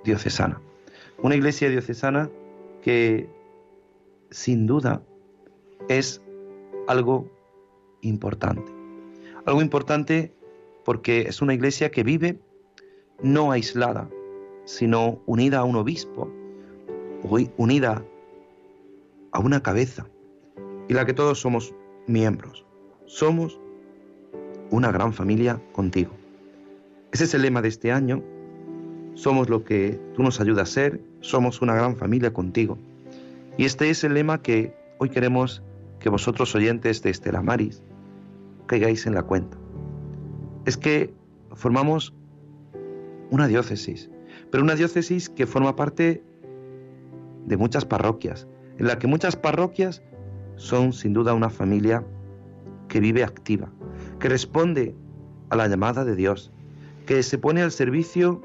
[0.04, 0.62] diocesana.
[1.22, 2.30] Una iglesia diocesana
[2.80, 3.28] que
[4.30, 5.02] sin duda
[5.90, 6.22] es
[6.86, 7.28] algo
[8.00, 8.72] importante.
[9.44, 10.32] Algo importante
[10.84, 12.38] porque es una iglesia que vive
[13.22, 14.08] no aislada,
[14.64, 16.30] sino unida a un obispo,
[17.56, 18.04] unida
[19.32, 20.06] a una cabeza,
[20.88, 21.74] y la que todos somos
[22.06, 22.64] miembros.
[23.06, 23.58] Somos
[24.70, 26.12] una gran familia contigo.
[27.12, 28.22] Ese es el lema de este año.
[29.14, 32.78] Somos lo que tú nos ayudas a ser, somos una gran familia contigo.
[33.58, 35.64] Y este es el lema que hoy queremos
[36.00, 37.82] que vosotros oyentes de Estela Maris
[38.66, 39.56] caigáis en la cuenta.
[40.64, 41.14] Es que
[41.52, 42.14] formamos
[43.30, 44.10] una diócesis,
[44.50, 46.24] pero una diócesis que forma parte
[47.46, 50.02] de muchas parroquias, en la que muchas parroquias
[50.56, 52.04] son sin duda una familia
[52.88, 53.70] que vive activa,
[54.18, 54.94] que responde
[55.50, 56.52] a la llamada de Dios,
[57.06, 58.42] que se pone al servicio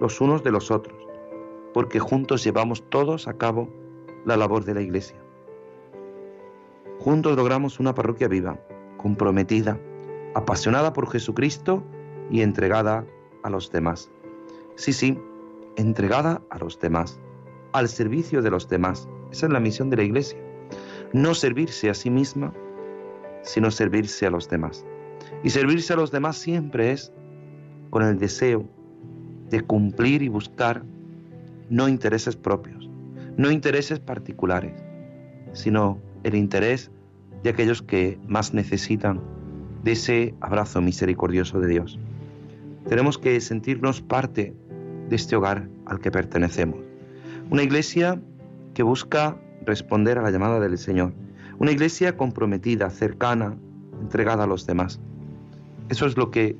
[0.00, 0.96] los unos de los otros,
[1.72, 3.68] porque juntos llevamos todos a cabo
[4.24, 5.23] la labor de la Iglesia.
[7.00, 8.58] Juntos logramos una parroquia viva,
[8.96, 9.78] comprometida,
[10.34, 11.82] apasionada por Jesucristo
[12.30, 13.04] y entregada
[13.42, 14.10] a los demás.
[14.76, 15.18] Sí, sí,
[15.76, 17.20] entregada a los demás,
[17.72, 19.08] al servicio de los demás.
[19.30, 20.38] Esa es la misión de la Iglesia.
[21.12, 22.52] No servirse a sí misma,
[23.42, 24.84] sino servirse a los demás.
[25.42, 27.12] Y servirse a los demás siempre es
[27.90, 28.68] con el deseo
[29.50, 30.82] de cumplir y buscar
[31.68, 32.90] no intereses propios,
[33.36, 34.82] no intereses particulares,
[35.52, 36.90] sino el interés
[37.42, 39.20] de aquellos que más necesitan
[39.84, 41.98] de ese abrazo misericordioso de Dios.
[42.88, 44.54] Tenemos que sentirnos parte
[45.08, 46.80] de este hogar al que pertenecemos.
[47.50, 48.20] Una iglesia
[48.72, 51.12] que busca responder a la llamada del Señor.
[51.58, 53.56] Una iglesia comprometida, cercana,
[54.00, 55.00] entregada a los demás.
[55.88, 56.56] Eso es lo que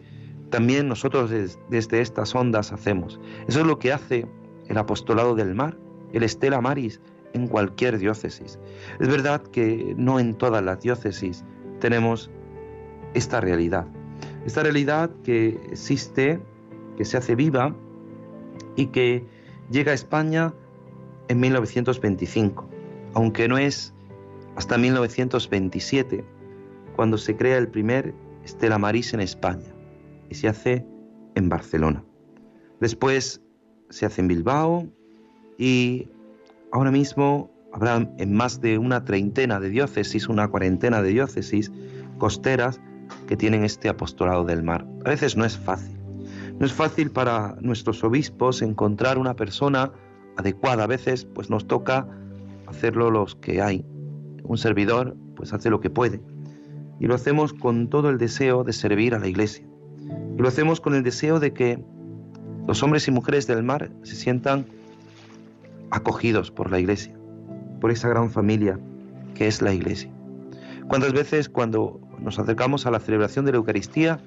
[0.50, 1.32] también nosotros
[1.68, 3.18] desde estas ondas hacemos.
[3.48, 4.26] Eso es lo que hace
[4.68, 5.76] el apostolado del mar,
[6.12, 7.00] el Estela Maris,
[7.34, 8.58] en cualquier diócesis.
[8.98, 11.44] Es verdad que no en todas las diócesis
[11.80, 12.30] tenemos
[13.12, 13.86] esta realidad.
[14.46, 16.40] Esta realidad que existe,
[16.96, 17.74] que se hace viva
[18.76, 19.26] y que
[19.70, 20.54] llega a España
[21.28, 22.68] en 1925,
[23.14, 23.92] aunque no es
[24.56, 26.24] hasta 1927
[26.96, 28.14] cuando se crea el primer
[28.44, 29.74] Estela Maris en España
[30.30, 30.86] y se hace
[31.34, 32.04] en Barcelona.
[32.80, 33.40] Después
[33.90, 34.86] se hace en Bilbao
[35.58, 36.08] y
[36.74, 41.70] ahora mismo habrá en más de una treintena de diócesis, una cuarentena de diócesis
[42.18, 42.80] costeras
[43.28, 44.84] que tienen este apostolado del mar.
[45.04, 45.96] A veces no es fácil.
[46.58, 49.92] No es fácil para nuestros obispos encontrar una persona
[50.36, 50.84] adecuada.
[50.84, 52.08] A veces pues nos toca
[52.66, 53.84] hacerlo los que hay.
[54.42, 56.20] Un servidor pues hace lo que puede.
[56.98, 59.64] Y lo hacemos con todo el deseo de servir a la iglesia.
[60.36, 61.84] Y lo hacemos con el deseo de que
[62.66, 64.66] los hombres y mujeres del mar se sientan
[65.90, 67.14] acogidos por la iglesia,
[67.80, 68.78] por esa gran familia
[69.34, 70.10] que es la iglesia.
[70.88, 74.20] ¿Cuántas veces cuando nos acercamos a la celebración de la Eucaristía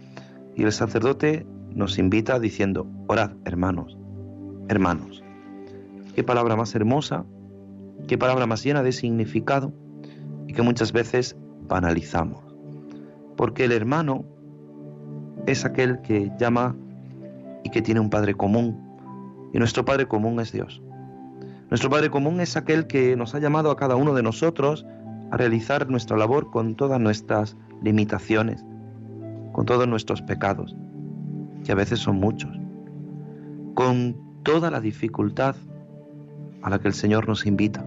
[0.56, 3.98] y el sacerdote nos invita diciendo, orad, hermanos,
[4.68, 5.24] hermanos?
[6.16, 7.26] Qué palabra más hermosa,
[8.08, 9.72] qué palabra más llena de significado
[10.48, 11.38] y que muchas veces
[11.68, 12.44] banalizamos.
[13.36, 14.26] Porque el hermano
[15.46, 16.76] es aquel que llama
[17.64, 18.84] y que tiene un Padre común.
[19.54, 20.82] Y nuestro Padre común es Dios.
[21.70, 24.86] Nuestro Padre común es aquel que nos ha llamado a cada uno de nosotros
[25.32, 28.64] a realizar nuestra labor con todas nuestras limitaciones,
[29.52, 30.76] con todos nuestros pecados,
[31.66, 32.58] que a veces son muchos,
[33.74, 35.58] con toda la dificultad
[36.62, 37.86] a la que el Señor nos invita.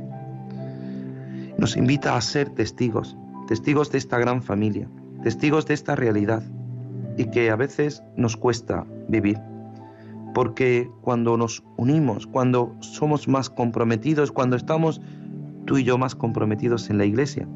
[1.56, 3.16] Nos invita a ser testigos,
[3.48, 4.90] testigos de esta gran familia,
[5.22, 6.42] testigos de esta realidad
[7.16, 9.38] y que a veces nos cuesta vivir.
[10.34, 15.00] Porque cuando nos unimos, cuando somos más comprometidos, cuando estamos
[15.66, 17.48] tú y yo más comprometidos en la iglesia,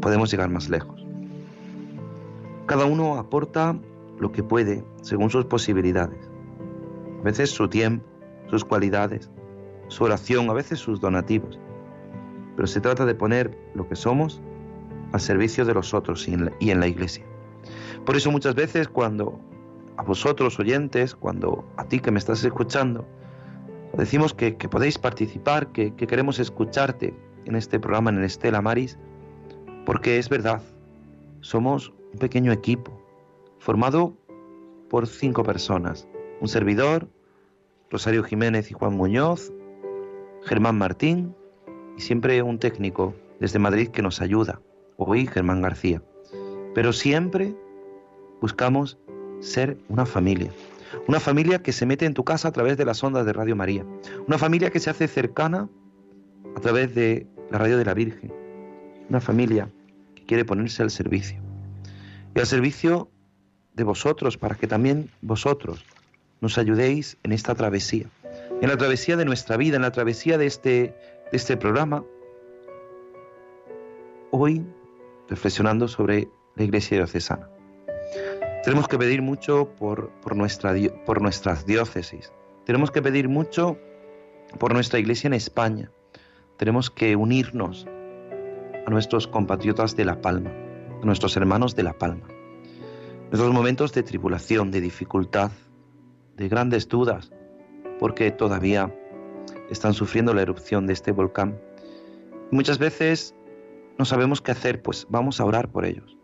[0.00, 1.04] podemos llegar más lejos.
[2.66, 3.78] Cada uno aporta
[4.18, 6.18] lo que puede según sus posibilidades.
[7.20, 8.04] A veces su tiempo,
[8.50, 9.30] sus cualidades,
[9.88, 11.58] su oración, a veces sus donativos.
[12.56, 14.40] Pero se trata de poner lo que somos
[15.12, 16.34] al servicio de los otros y
[16.70, 17.24] en la, iglesia.
[18.04, 19.40] Por eso muchas veces cuando
[19.98, 23.04] a vosotros oyentes, cuando a ti que me estás escuchando,
[23.94, 27.12] decimos que, podéis participar, que, que, queremos escucharte
[27.46, 28.96] en este programa, en el Estela Maris,
[29.84, 30.62] porque es verdad,
[31.40, 32.96] somos un pequeño equipo
[33.58, 34.16] formado
[34.88, 36.06] por cinco personas,
[36.40, 37.08] un servidor,
[37.90, 39.52] Rosario Jiménez y Juan Muñoz,
[40.44, 41.34] Germán Martín
[41.96, 44.60] y siempre un técnico desde Madrid que nos ayuda,
[44.96, 46.02] hoy Germán García.
[46.72, 47.56] Pero siempre
[48.40, 48.96] buscamos
[49.40, 50.50] ser una familia,
[51.06, 53.56] una familia que se mete en tu casa a través de las ondas de Radio
[53.56, 53.84] María,
[54.26, 55.68] una familia que se hace cercana
[56.56, 58.32] a través de la radio de la Virgen,
[59.08, 59.70] una familia
[60.14, 61.38] que quiere ponerse al servicio.
[62.34, 63.10] Y al servicio
[63.74, 65.84] de vosotros para que también vosotros
[66.40, 68.06] nos ayudéis en esta travesía,
[68.60, 72.04] en la travesía de nuestra vida, en la travesía de este, de este programa.
[74.30, 74.64] Hoy,
[75.28, 77.48] reflexionando sobre la iglesia diocesana.
[78.68, 80.74] Tenemos que pedir mucho por, por, nuestra,
[81.06, 82.30] por nuestras diócesis.
[82.66, 83.78] Tenemos que pedir mucho
[84.58, 85.90] por nuestra iglesia en España.
[86.58, 87.86] Tenemos que unirnos
[88.86, 90.50] a nuestros compatriotas de La Palma,
[91.02, 92.26] a nuestros hermanos de La Palma.
[92.28, 95.50] En estos momentos de tribulación, de dificultad,
[96.36, 97.32] de grandes dudas,
[97.98, 98.94] porque todavía
[99.70, 101.58] están sufriendo la erupción de este volcán.
[102.50, 103.34] muchas veces
[103.98, 106.18] no sabemos qué hacer, pues vamos a orar por ellos.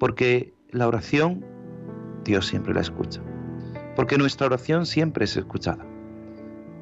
[0.00, 1.44] Porque la oración,
[2.24, 3.22] Dios siempre la escucha.
[3.94, 5.86] Porque nuestra oración siempre es escuchada.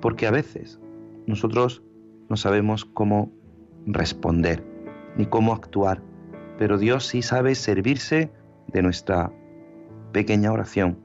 [0.00, 0.80] Porque a veces
[1.26, 1.82] nosotros
[2.28, 3.32] no sabemos cómo
[3.86, 4.64] responder
[5.16, 6.02] ni cómo actuar,
[6.56, 8.30] pero Dios sí sabe servirse
[8.68, 9.32] de nuestra
[10.12, 10.98] pequeña oración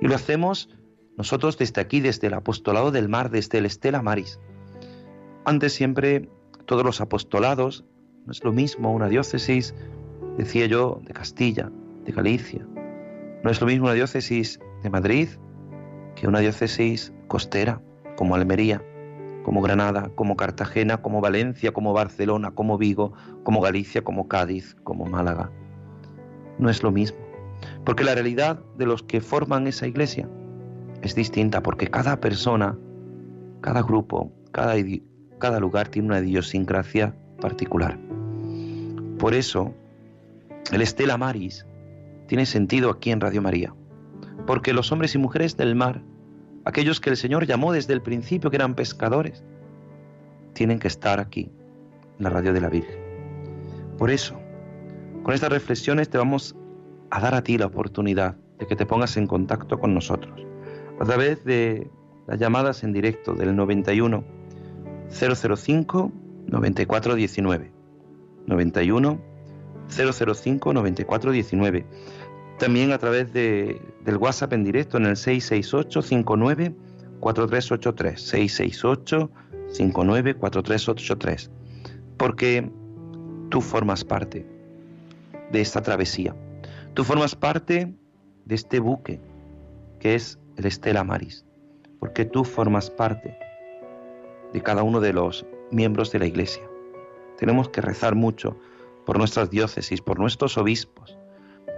[0.00, 0.70] y lo hacemos
[1.16, 4.40] nosotros desde aquí, desde el apostolado del mar, desde el Estela Maris.
[5.44, 6.28] Antes siempre
[6.64, 7.84] todos los apostolados,
[8.24, 9.74] no es lo mismo una diócesis,
[10.38, 11.70] decía yo, de Castilla,
[12.04, 12.66] de Galicia.
[13.42, 15.28] No es lo mismo una diócesis de Madrid
[16.14, 17.80] que una diócesis costera,
[18.16, 18.82] como Almería,
[19.44, 25.04] como Granada, como Cartagena, como Valencia, como Barcelona, como Vigo, como Galicia, como Cádiz, como
[25.04, 25.50] Málaga.
[26.58, 27.18] No es lo mismo.
[27.84, 30.28] Porque la realidad de los que forman esa iglesia
[31.02, 32.78] es distinta, porque cada persona,
[33.60, 34.74] cada grupo, cada,
[35.38, 37.98] cada lugar tiene una idiosincrasia particular.
[39.18, 39.74] Por eso,
[40.72, 41.66] el Estela Maris
[42.26, 43.74] tiene sentido aquí en Radio María,
[44.46, 46.02] porque los hombres y mujeres del mar,
[46.64, 49.44] aquellos que el Señor llamó desde el principio que eran pescadores,
[50.52, 51.50] tienen que estar aquí,
[52.18, 52.98] en la radio de la Virgen.
[53.98, 54.40] Por eso,
[55.22, 56.56] con estas reflexiones te vamos
[57.10, 60.44] a dar a ti la oportunidad de que te pongas en contacto con nosotros
[61.00, 61.90] a través de
[62.26, 64.24] las llamadas en directo del 91
[65.10, 66.12] 005
[66.46, 67.72] 9419
[68.46, 69.33] 91
[69.88, 71.86] 005 9419
[72.58, 76.74] también a través de, del WhatsApp en directo en el 668 59
[77.20, 79.30] 4383 668
[79.72, 81.50] 594383,
[82.16, 82.70] porque
[83.48, 84.46] tú formas parte
[85.50, 86.34] de esta travesía.
[86.94, 87.92] Tú formas parte
[88.44, 89.20] de este buque
[89.98, 91.44] que es el Estela Maris,
[91.98, 93.36] porque tú formas parte
[94.52, 96.62] de cada uno de los miembros de la Iglesia.
[97.38, 98.56] Tenemos que rezar mucho
[99.04, 101.16] por nuestras diócesis, por nuestros obispos,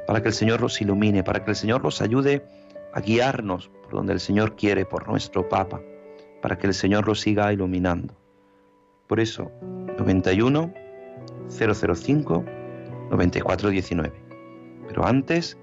[0.07, 2.45] para que el Señor los ilumine, para que el Señor los ayude
[2.93, 5.81] a guiarnos por donde el Señor quiere, por nuestro Papa,
[6.43, 8.15] para que el Señor los siga iluminando.
[9.07, 9.51] Por eso,
[9.99, 10.73] 91
[11.49, 12.45] 005
[13.11, 14.13] 9419.
[14.89, 15.57] Pero antes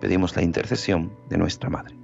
[0.00, 1.97] pedimos la intercesión de nuestra Madre.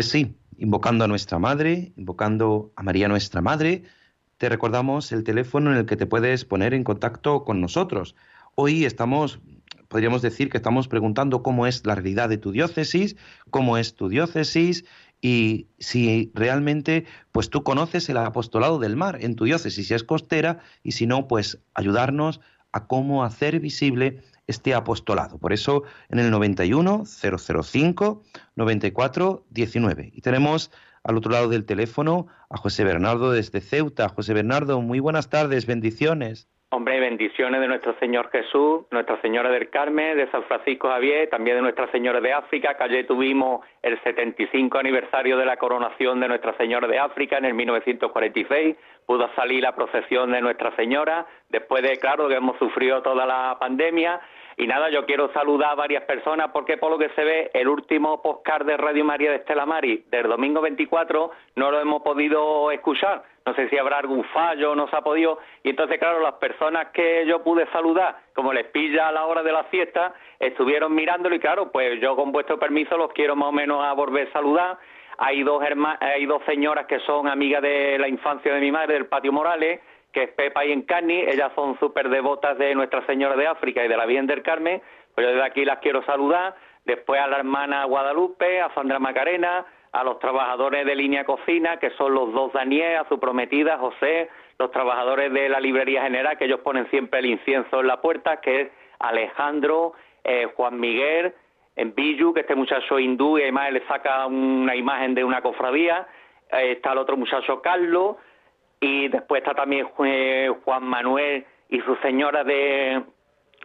[0.00, 3.82] Pues sí, invocando a nuestra Madre, invocando a María nuestra Madre,
[4.38, 8.16] te recordamos el teléfono en el que te puedes poner en contacto con nosotros.
[8.54, 9.40] Hoy estamos,
[9.88, 13.16] podríamos decir que estamos preguntando cómo es la realidad de tu diócesis,
[13.50, 14.86] cómo es tu diócesis
[15.20, 20.02] y si realmente pues tú conoces el apostolado del mar en tu diócesis, si es
[20.02, 22.40] costera y si no, pues ayudarnos
[22.72, 25.38] a cómo hacer visible este apostolado.
[25.38, 28.22] Por eso en el 91 005
[28.56, 30.10] 94 19.
[30.12, 30.70] Y tenemos
[31.02, 34.08] al otro lado del teléfono a José Bernardo desde Ceuta.
[34.08, 36.48] José Bernardo, muy buenas tardes, bendiciones.
[36.72, 41.56] Hombre, bendiciones de nuestro Señor Jesús, Nuestra Señora del Carmen, de San Francisco Javier, también
[41.56, 46.28] de Nuestra Señora de África, que ayer tuvimos el 75 aniversario de la coronación de
[46.28, 48.76] Nuestra Señora de África en el 1946.
[49.04, 53.56] Pudo salir la procesión de Nuestra Señora, después de, claro, que hemos sufrido toda la
[53.58, 54.20] pandemia,
[54.60, 57.66] y nada, yo quiero saludar a varias personas porque por lo que se ve, el
[57.66, 62.70] último postcard de Radio María de Estela Mari del domingo 24 no lo hemos podido
[62.70, 63.22] escuchar.
[63.46, 65.38] No sé si habrá algún fallo, no se ha podido.
[65.62, 69.42] Y entonces, claro, las personas que yo pude saludar, como les pilla a la hora
[69.42, 73.48] de la fiesta, estuvieron mirándolo y claro, pues yo con vuestro permiso los quiero más
[73.48, 74.78] o menos a volver a saludar.
[75.16, 75.62] Hay dos,
[76.00, 79.80] hay dos señoras que son amigas de la infancia de mi madre, del Patio Morales,
[80.12, 83.88] que es Pepa y Encarni, ellas son súper devotas de Nuestra Señora de África y
[83.88, 84.82] de la Virgen del Carmen,
[85.14, 90.04] pero desde aquí las quiero saludar, después a la hermana Guadalupe, a Sandra Macarena, a
[90.04, 94.70] los trabajadores de Línea Cocina, que son los dos Daniel, a su prometida José, los
[94.70, 98.60] trabajadores de la Librería General, que ellos ponen siempre el incienso en la puerta, que
[98.60, 101.34] es Alejandro, eh, Juan Miguel,
[101.76, 106.06] en Billu, que este muchacho hindú y además le saca una imagen de una cofradía,
[106.52, 108.16] eh, está el otro muchacho Carlos,
[108.80, 113.02] y después está también Juan Manuel y su señora de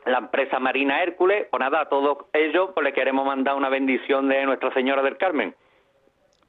[0.05, 1.47] la empresa Marina Hércules.
[1.49, 5.17] Pues nada, a todos ellos pues le queremos mandar una bendición de Nuestra Señora del
[5.17, 5.55] Carmen.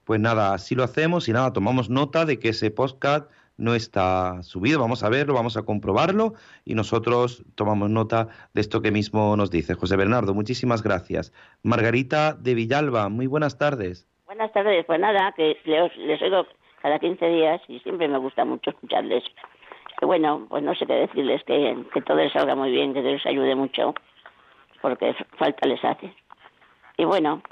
[0.05, 4.43] Pues nada, así lo hacemos y nada, tomamos nota de que ese podcast no está
[4.43, 4.79] subido.
[4.79, 9.51] Vamos a verlo, vamos a comprobarlo y nosotros tomamos nota de esto que mismo nos
[9.51, 10.35] dice José Bernardo.
[10.35, 11.33] Muchísimas gracias.
[11.63, 14.09] Margarita de Villalba, muy buenas tardes.
[14.27, 16.47] Buenas tardes, pues nada, que les, les oigo
[16.83, 19.25] cada 15 días y siempre me gusta mucho escucharles.
[19.99, 23.01] Que bueno, pues no sé qué decirles, que, que todo les salga muy bien, que
[23.01, 23.95] Dios les ayude mucho,
[24.83, 26.15] porque falta les hace.
[26.99, 27.43] Y bueno,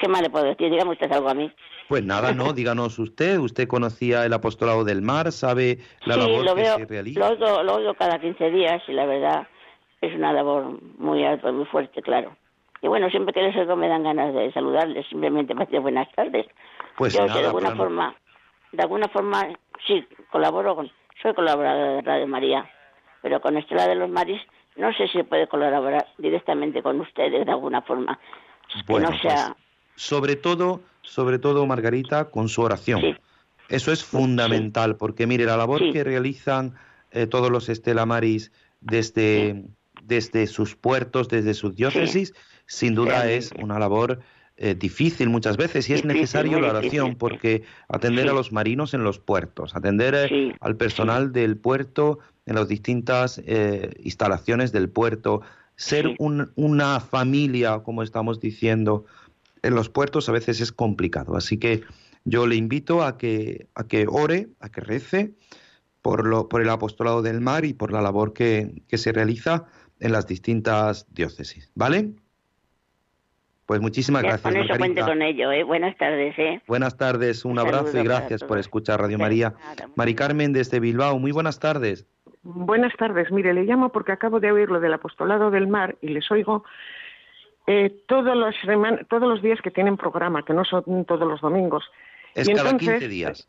[0.00, 0.70] ¿qué más le puedo decir?
[0.70, 1.52] Dígame usted algo a mí.
[1.88, 6.54] Pues nada, no, díganos usted, usted conocía el apostolado del mar, sabe la labor lo
[6.54, 7.20] que veo, se realiza.
[7.20, 9.46] Lo oigo, lo oigo cada 15 días y la verdad
[10.00, 12.36] es una labor muy alta, muy fuerte, claro.
[12.82, 16.10] Y bueno, siempre que les oigo me dan ganas de saludarles, simplemente para decir buenas
[16.12, 16.46] tardes.
[16.96, 18.16] Pues Yo que nada, de alguna forma,
[18.72, 19.48] de alguna forma,
[19.86, 20.90] sí, colaboro con,
[21.22, 22.70] soy colaboradora de Radio María,
[23.22, 24.40] pero con Estela de los Maris
[24.76, 28.18] no sé si puede colaborar directamente con ustedes de alguna forma,
[28.68, 29.54] que Bueno, no sea...
[29.54, 33.00] pues, sobre todo, sobre todo, Margarita, con su oración.
[33.00, 33.16] Sí.
[33.68, 35.92] Eso es fundamental, porque mire, la labor Sí.
[35.92, 36.74] que realizan
[37.10, 39.64] eh, todos los Estela Maris desde,
[40.02, 42.34] desde sus puertos, desde sus diócesis,
[42.66, 44.20] sin duda es una labor
[44.58, 47.16] eh, difícil muchas veces y es Difícil, necesario la oración difícil.
[47.18, 48.30] porque atender Sí.
[48.30, 52.66] a los marinos en los puertos, atender eh, Sí, al personal del puerto en las
[52.68, 55.42] distintas eh, instalaciones del puerto,
[55.76, 59.04] ser un- una familia, como estamos diciendo,
[59.62, 61.36] en los puertos a veces es complicado.
[61.36, 61.82] Así que
[62.24, 65.34] yo le invito a que, a que ore, a que rece
[66.02, 69.64] por, lo, por el apostolado del mar y por la labor que, que se realiza
[70.00, 71.70] en las distintas diócesis.
[71.74, 72.12] ¿Vale?
[73.66, 75.64] Pues muchísimas Ya, gracias, con eso cuente con ello, ¿eh?
[75.64, 76.60] Buenas tardes, ¿eh?
[76.68, 79.54] Buenas tardes, un Un abrazo y gracias por escuchar Radio María.
[79.58, 82.06] nada, Mari Carmen desde Bilbao, muy buenas tardes.
[82.44, 83.32] Buenas tardes.
[83.32, 86.64] Mire, le llamo porque acabo de oír lo del apostolado del mar y les oigo
[87.66, 88.54] eh, todos, los
[89.08, 91.84] todos los días que tienen programa, que no son todos los domingos.
[92.34, 93.48] Es Y cada entonces, 15 días.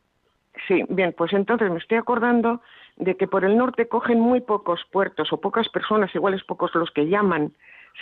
[0.68, 2.62] Sí, bien, pues entonces me estoy acordando
[2.96, 6.74] de que por el norte cogen muy pocos puertos o pocas personas, igual es pocos
[6.74, 7.54] los que llaman,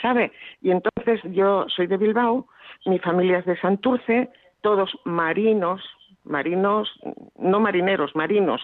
[0.02, 0.32] ¿sabe?
[0.62, 2.48] Y entonces yo soy de Bilbao,
[2.86, 4.30] mi familia es de Santurce,
[4.62, 5.82] todos marinos,
[6.24, 6.90] marinos,
[7.38, 8.62] no marineros, marinos.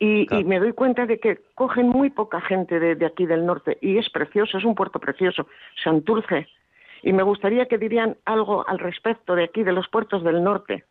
[0.00, 0.42] Y, Claro.
[0.42, 3.78] y me doy cuenta de que cogen muy poca gente de, de aquí del norte
[3.80, 5.46] y es precioso, es un puerto precioso,
[5.82, 6.48] Santurce.
[7.04, 10.84] Y me gustaría que dirían algo al respecto de aquí, de los puertos del norte.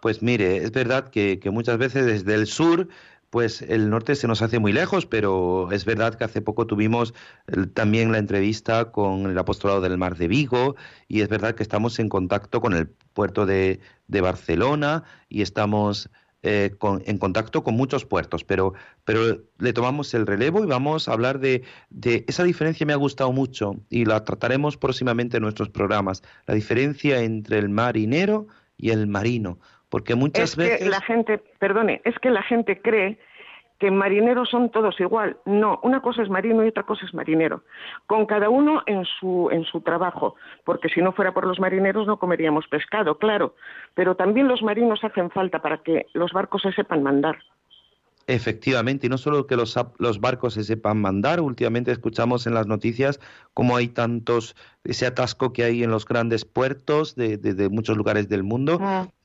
[0.00, 2.86] Pues mire, es verdad que, que muchas veces desde el sur,
[3.30, 7.14] pues el norte se nos hace muy lejos, pero es verdad que hace poco tuvimos
[7.46, 10.76] el- también la entrevista con el apostolado del Mar de Vigo
[11.08, 16.10] y es verdad que estamos en contacto con el puerto de, Barcelona y estamos
[16.42, 16.74] eh,
[17.04, 18.72] en contacto con muchos puertos, pero,
[19.04, 22.96] pero le tomamos el relevo y vamos a hablar de, de esa diferencia me ha
[22.96, 28.46] gustado mucho y la trataremos próximamente en nuestros programas, la diferencia entre el marinero
[28.78, 29.58] y el marino,
[29.88, 30.78] porque muchas es veces...
[30.78, 33.18] que la gente, perdone, es que la gente cree
[33.78, 35.36] que marineros son todos igual.
[35.44, 37.62] No, una cosa es marino y otra cosa es marinero.
[38.08, 40.34] Con cada uno en su, en su trabajo,
[40.64, 43.54] porque si no fuera por los marineros no comeríamos pescado, claro.
[43.94, 47.38] Pero también los marinos hacen falta para que los barcos se sepan mandar.
[48.26, 52.66] Efectivamente, y no solo que los, los barcos se sepan mandar, últimamente escuchamos en las
[52.66, 53.20] noticias
[53.54, 57.96] cómo hay tantos, ese atasco que hay en los grandes puertos de, de- de muchos
[57.96, 58.78] lugares del mundo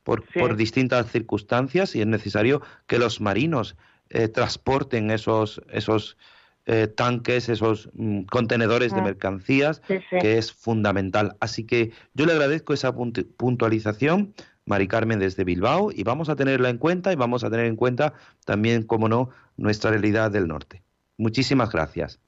[0.03, 0.39] por, sí.
[0.39, 3.75] por distintas circunstancias y es necesario que los marinos
[4.09, 6.17] eh, transporten esos, esos
[6.65, 9.03] eh, tanques, esos mm, contenedores de Ah.
[9.03, 10.17] mercancías, Sí, sí.
[10.21, 11.35] que es fundamental.
[11.39, 14.33] Así que yo le agradezco esa puntu- puntualización,
[14.65, 17.75] Mari Carmen desde Bilbao, y vamos a tenerla en cuenta y vamos a tener en
[17.75, 18.13] cuenta
[18.45, 20.81] también, como no, nuestra realidad del norte.
[21.17, 22.19] Muchísimas gracias.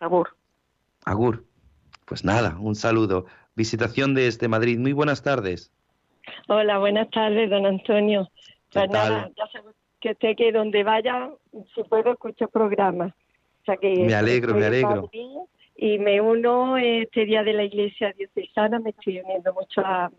[0.00, 0.36] Agur.
[1.04, 1.44] Agur.
[2.04, 3.26] Pues nada, un saludo.
[3.56, 4.78] Visitación desde Madrid.
[4.78, 5.70] Muy buenas tardes.
[6.48, 8.28] Hola, buenas tardes, don Antonio.
[8.70, 9.70] ¿Qué Pues nada, ya sabe
[10.00, 11.30] que usted que donde vaya,
[11.74, 13.12] si puedo, escucho programas.
[13.12, 15.10] O sea que Me alegro, me alegro.
[15.76, 20.10] Y me uno este día de la iglesia diocesana, me estoy uniendo mucho a,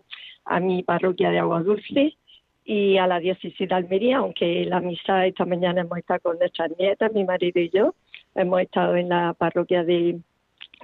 [0.46, 2.18] a mi parroquia de Agua Dulce
[2.66, 6.72] y a la diócesis de Almería, aunque la misa esta mañana hemos estado con nuestras
[6.78, 7.94] nietas, mi marido y yo,
[8.34, 10.20] hemos estado en la parroquia de,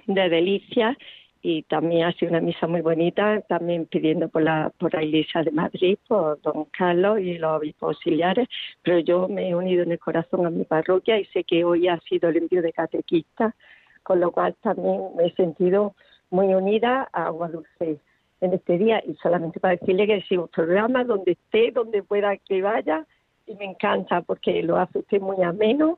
[0.05, 0.95] de Delicias
[1.42, 5.42] y también ha sido una misa muy bonita, también pidiendo por la, por la Iglesia
[5.44, 8.48] de Madrid, por don Carlos y los obispos auxiliares,
[8.84, 11.88] pero yo me he unido en el corazón a mi parroquia y sé que hoy
[11.88, 13.56] ha sido el envío de catequistas,
[14.04, 15.96] con lo cual también me he sentido
[16.30, 18.00] muy unida a Agua Dulce
[18.42, 19.02] en este día.
[19.06, 23.06] Y solamente para decirle que sigo un programa donde esté, donde pueda que vaya
[23.48, 25.98] y me encanta porque lo hace usted muy ameno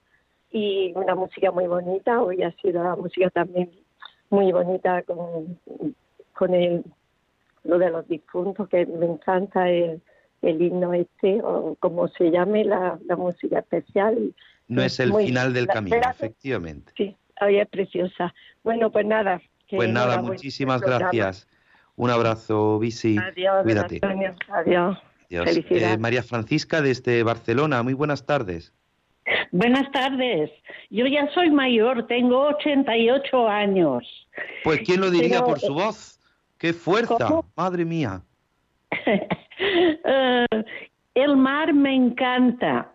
[0.52, 3.72] y una música muy bonita, hoy ha sido la música también
[4.34, 5.60] muy bonita con,
[6.34, 6.84] con el
[7.64, 10.02] lo de los difuntos, que me encanta el,
[10.42, 14.34] el himno este, o como se llame la, música especial.
[14.68, 16.92] No es el final del camino, efectivamente.
[16.98, 18.34] Sí, hoy es preciosa.
[18.64, 19.42] Bueno, pues nada.
[19.70, 21.48] Pues nada, muchísimas gracias.
[21.96, 23.18] Un abrazo, Visi.
[23.18, 24.02] Adiós, Cuídate.
[24.50, 24.98] Adiós.
[25.30, 28.74] Eh, María Francisca desde Barcelona, muy buenas tardes.
[29.54, 30.50] Buenas tardes.
[30.90, 34.04] Yo ya soy mayor, tengo 88 años.
[34.64, 36.20] Pues quién lo diría por su voz.
[36.58, 37.30] ¡Qué fuerza!
[37.56, 38.22] Madre mía.
[40.06, 40.46] Eh,
[41.14, 42.92] el mar me encanta.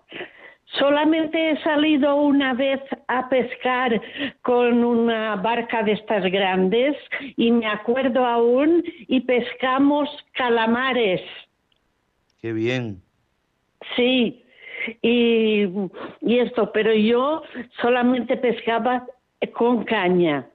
[0.79, 4.03] Solamente he salido una vez a pescar
[4.43, 6.97] con una barca de estas grandes
[7.37, 11.23] y me acuerdo aún y pescamos calamares.
[12.43, 13.01] Qué bien.
[13.97, 14.45] Sí,
[15.03, 15.65] y,
[16.21, 17.43] y esto, pero yo
[17.81, 19.07] solamente pescaba
[19.55, 20.49] con caña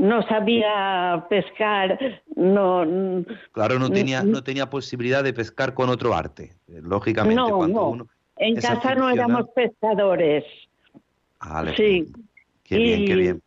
[0.00, 3.24] no sabía pescar, no.
[3.52, 7.36] Claro, no tenía, no tenía posibilidad de pescar con otro arte, lógicamente.
[7.36, 8.06] No, no.
[8.38, 10.44] en casa no éramos pescadores.
[11.76, 12.10] sí.
[12.64, 13.42] Qué bien, qué bien.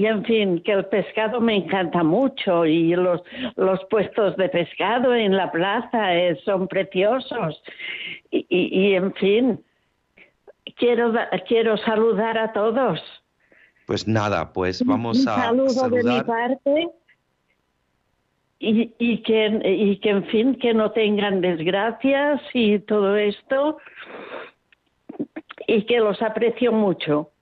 [0.00, 3.20] Y en fin, que el pescado me encanta mucho y los,
[3.56, 7.62] los puestos de pescado en la plaza eh, son preciosos.
[8.30, 9.60] Y, y, en fin,
[10.76, 11.12] quiero,
[11.46, 12.98] quiero saludar a todos.
[13.84, 15.52] Pues nada, pues vamos a.
[15.52, 16.88] Un saludo de mi parte
[18.58, 23.76] y, y, que, y que, en fin, que no tengan desgracias y todo esto
[25.66, 27.32] y que los aprecio mucho.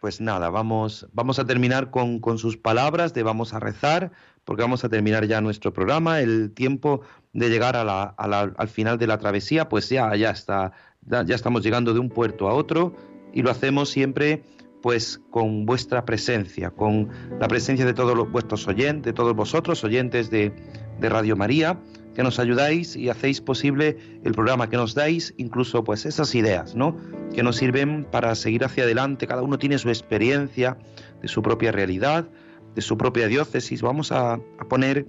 [0.00, 4.12] Pues nada, vamos, vamos a terminar con, con sus palabras de vamos a rezar,
[4.44, 6.20] porque vamos a terminar ya nuestro programa.
[6.20, 7.00] El tiempo
[7.32, 10.72] de llegar a la, a la, al final de la travesía, pues ya, ya está,
[11.02, 12.94] ya estamos llegando de un puerto a otro
[13.32, 14.42] y lo hacemos siempre
[14.82, 17.08] pues con vuestra presencia, con
[17.40, 20.52] la presencia de todos los, vuestros oyentes, de todos vosotros, oyentes de,
[21.00, 21.80] de, Radio María,
[22.16, 26.74] que nos ayudáis y hacéis posible el programa que nos dais, incluso pues esas ideas,
[26.74, 26.96] ¿no?
[27.34, 29.26] Que nos sirven para seguir hacia adelante.
[29.26, 30.78] Cada uno tiene su experiencia
[31.20, 32.26] de su propia realidad,
[32.74, 33.82] de su propia diócesis.
[33.82, 35.06] Vamos a, a poner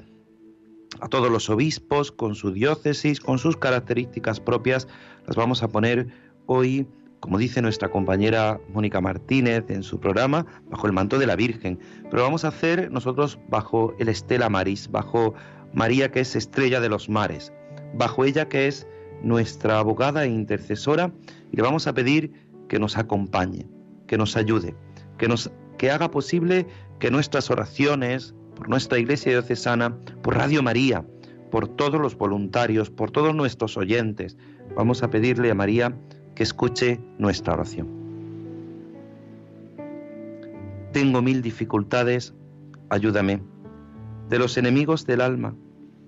[0.99, 4.89] a todos los obispos con su diócesis, con sus características propias,
[5.26, 6.10] las vamos a poner
[6.45, 6.88] hoy
[7.20, 11.80] como dice nuestra compañera Mónica Martínez en su programa, bajo el manto de la Virgen.
[12.12, 15.34] Pero vamos a hacer nosotros bajo el Estela Maris, bajo
[15.78, 17.54] María que es estrella de los mares,
[17.94, 18.88] bajo ella que es
[19.22, 21.14] nuestra abogada e intercesora,
[21.52, 22.32] y le vamos a pedir
[22.68, 23.68] que nos acompañe,
[24.08, 24.76] que nos ayude,
[25.20, 26.66] que nos que haga posible
[26.98, 31.06] que nuestras oraciones por nuestra Iglesia diocesana, por Radio María,
[31.52, 34.36] por todos los voluntarios, por todos nuestros oyentes,
[34.76, 35.96] vamos a pedirle a María
[36.34, 37.88] que escuche nuestra oración.
[40.92, 42.34] Tengo mil dificultades,
[42.90, 43.44] ayúdame.
[44.28, 45.56] De los enemigos del alma,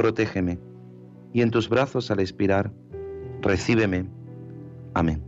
[0.00, 0.58] protégeme.
[1.34, 2.72] Y en tus brazos al expirar,
[3.42, 4.06] recíbeme.
[4.94, 5.22] Amén.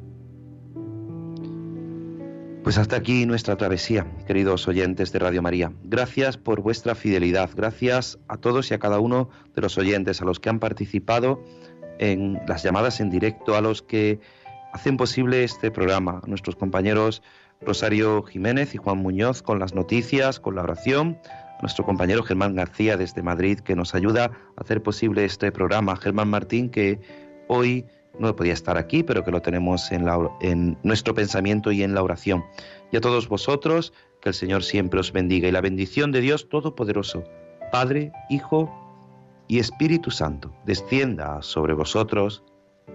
[2.64, 5.72] Pues hasta aquí nuestra travesía, queridos oyentes de Radio María.
[5.84, 7.50] Gracias por vuestra fidelidad.
[7.54, 11.44] Gracias a todos y a cada uno de los oyentes, a los que han participado
[11.98, 14.20] en las llamadas en directo, a los que
[14.72, 17.22] hacen posible este programa, a nuestros compañeros
[17.60, 21.18] Rosario Jiménez y Juan Muñoz con las noticias, con la oración,
[21.62, 26.28] nuestro compañero Germán García desde Madrid que nos ayuda a hacer posible este programa, Germán
[26.28, 27.00] Martín que
[27.48, 27.86] hoy
[28.18, 30.06] no podía estar aquí, pero que lo tenemos en,
[30.40, 32.44] en nuestro pensamiento y en la oración.
[32.90, 36.48] Y a todos vosotros, que el Señor siempre os bendiga y la bendición de Dios
[36.48, 37.24] Todopoderoso,
[37.70, 38.70] Padre, Hijo
[39.48, 42.44] y Espíritu Santo, descienda sobre vosotros.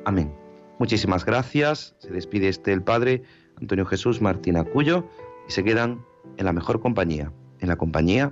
[0.06, 0.32] Amén.
[0.78, 1.96] Muchísimas gracias.
[1.98, 3.24] Se despide este el Padre
[3.60, 5.06] Antonio Jesús Martín Acuyo
[5.48, 6.06] y se quedan
[6.38, 8.32] en la mejor compañía, en la compañía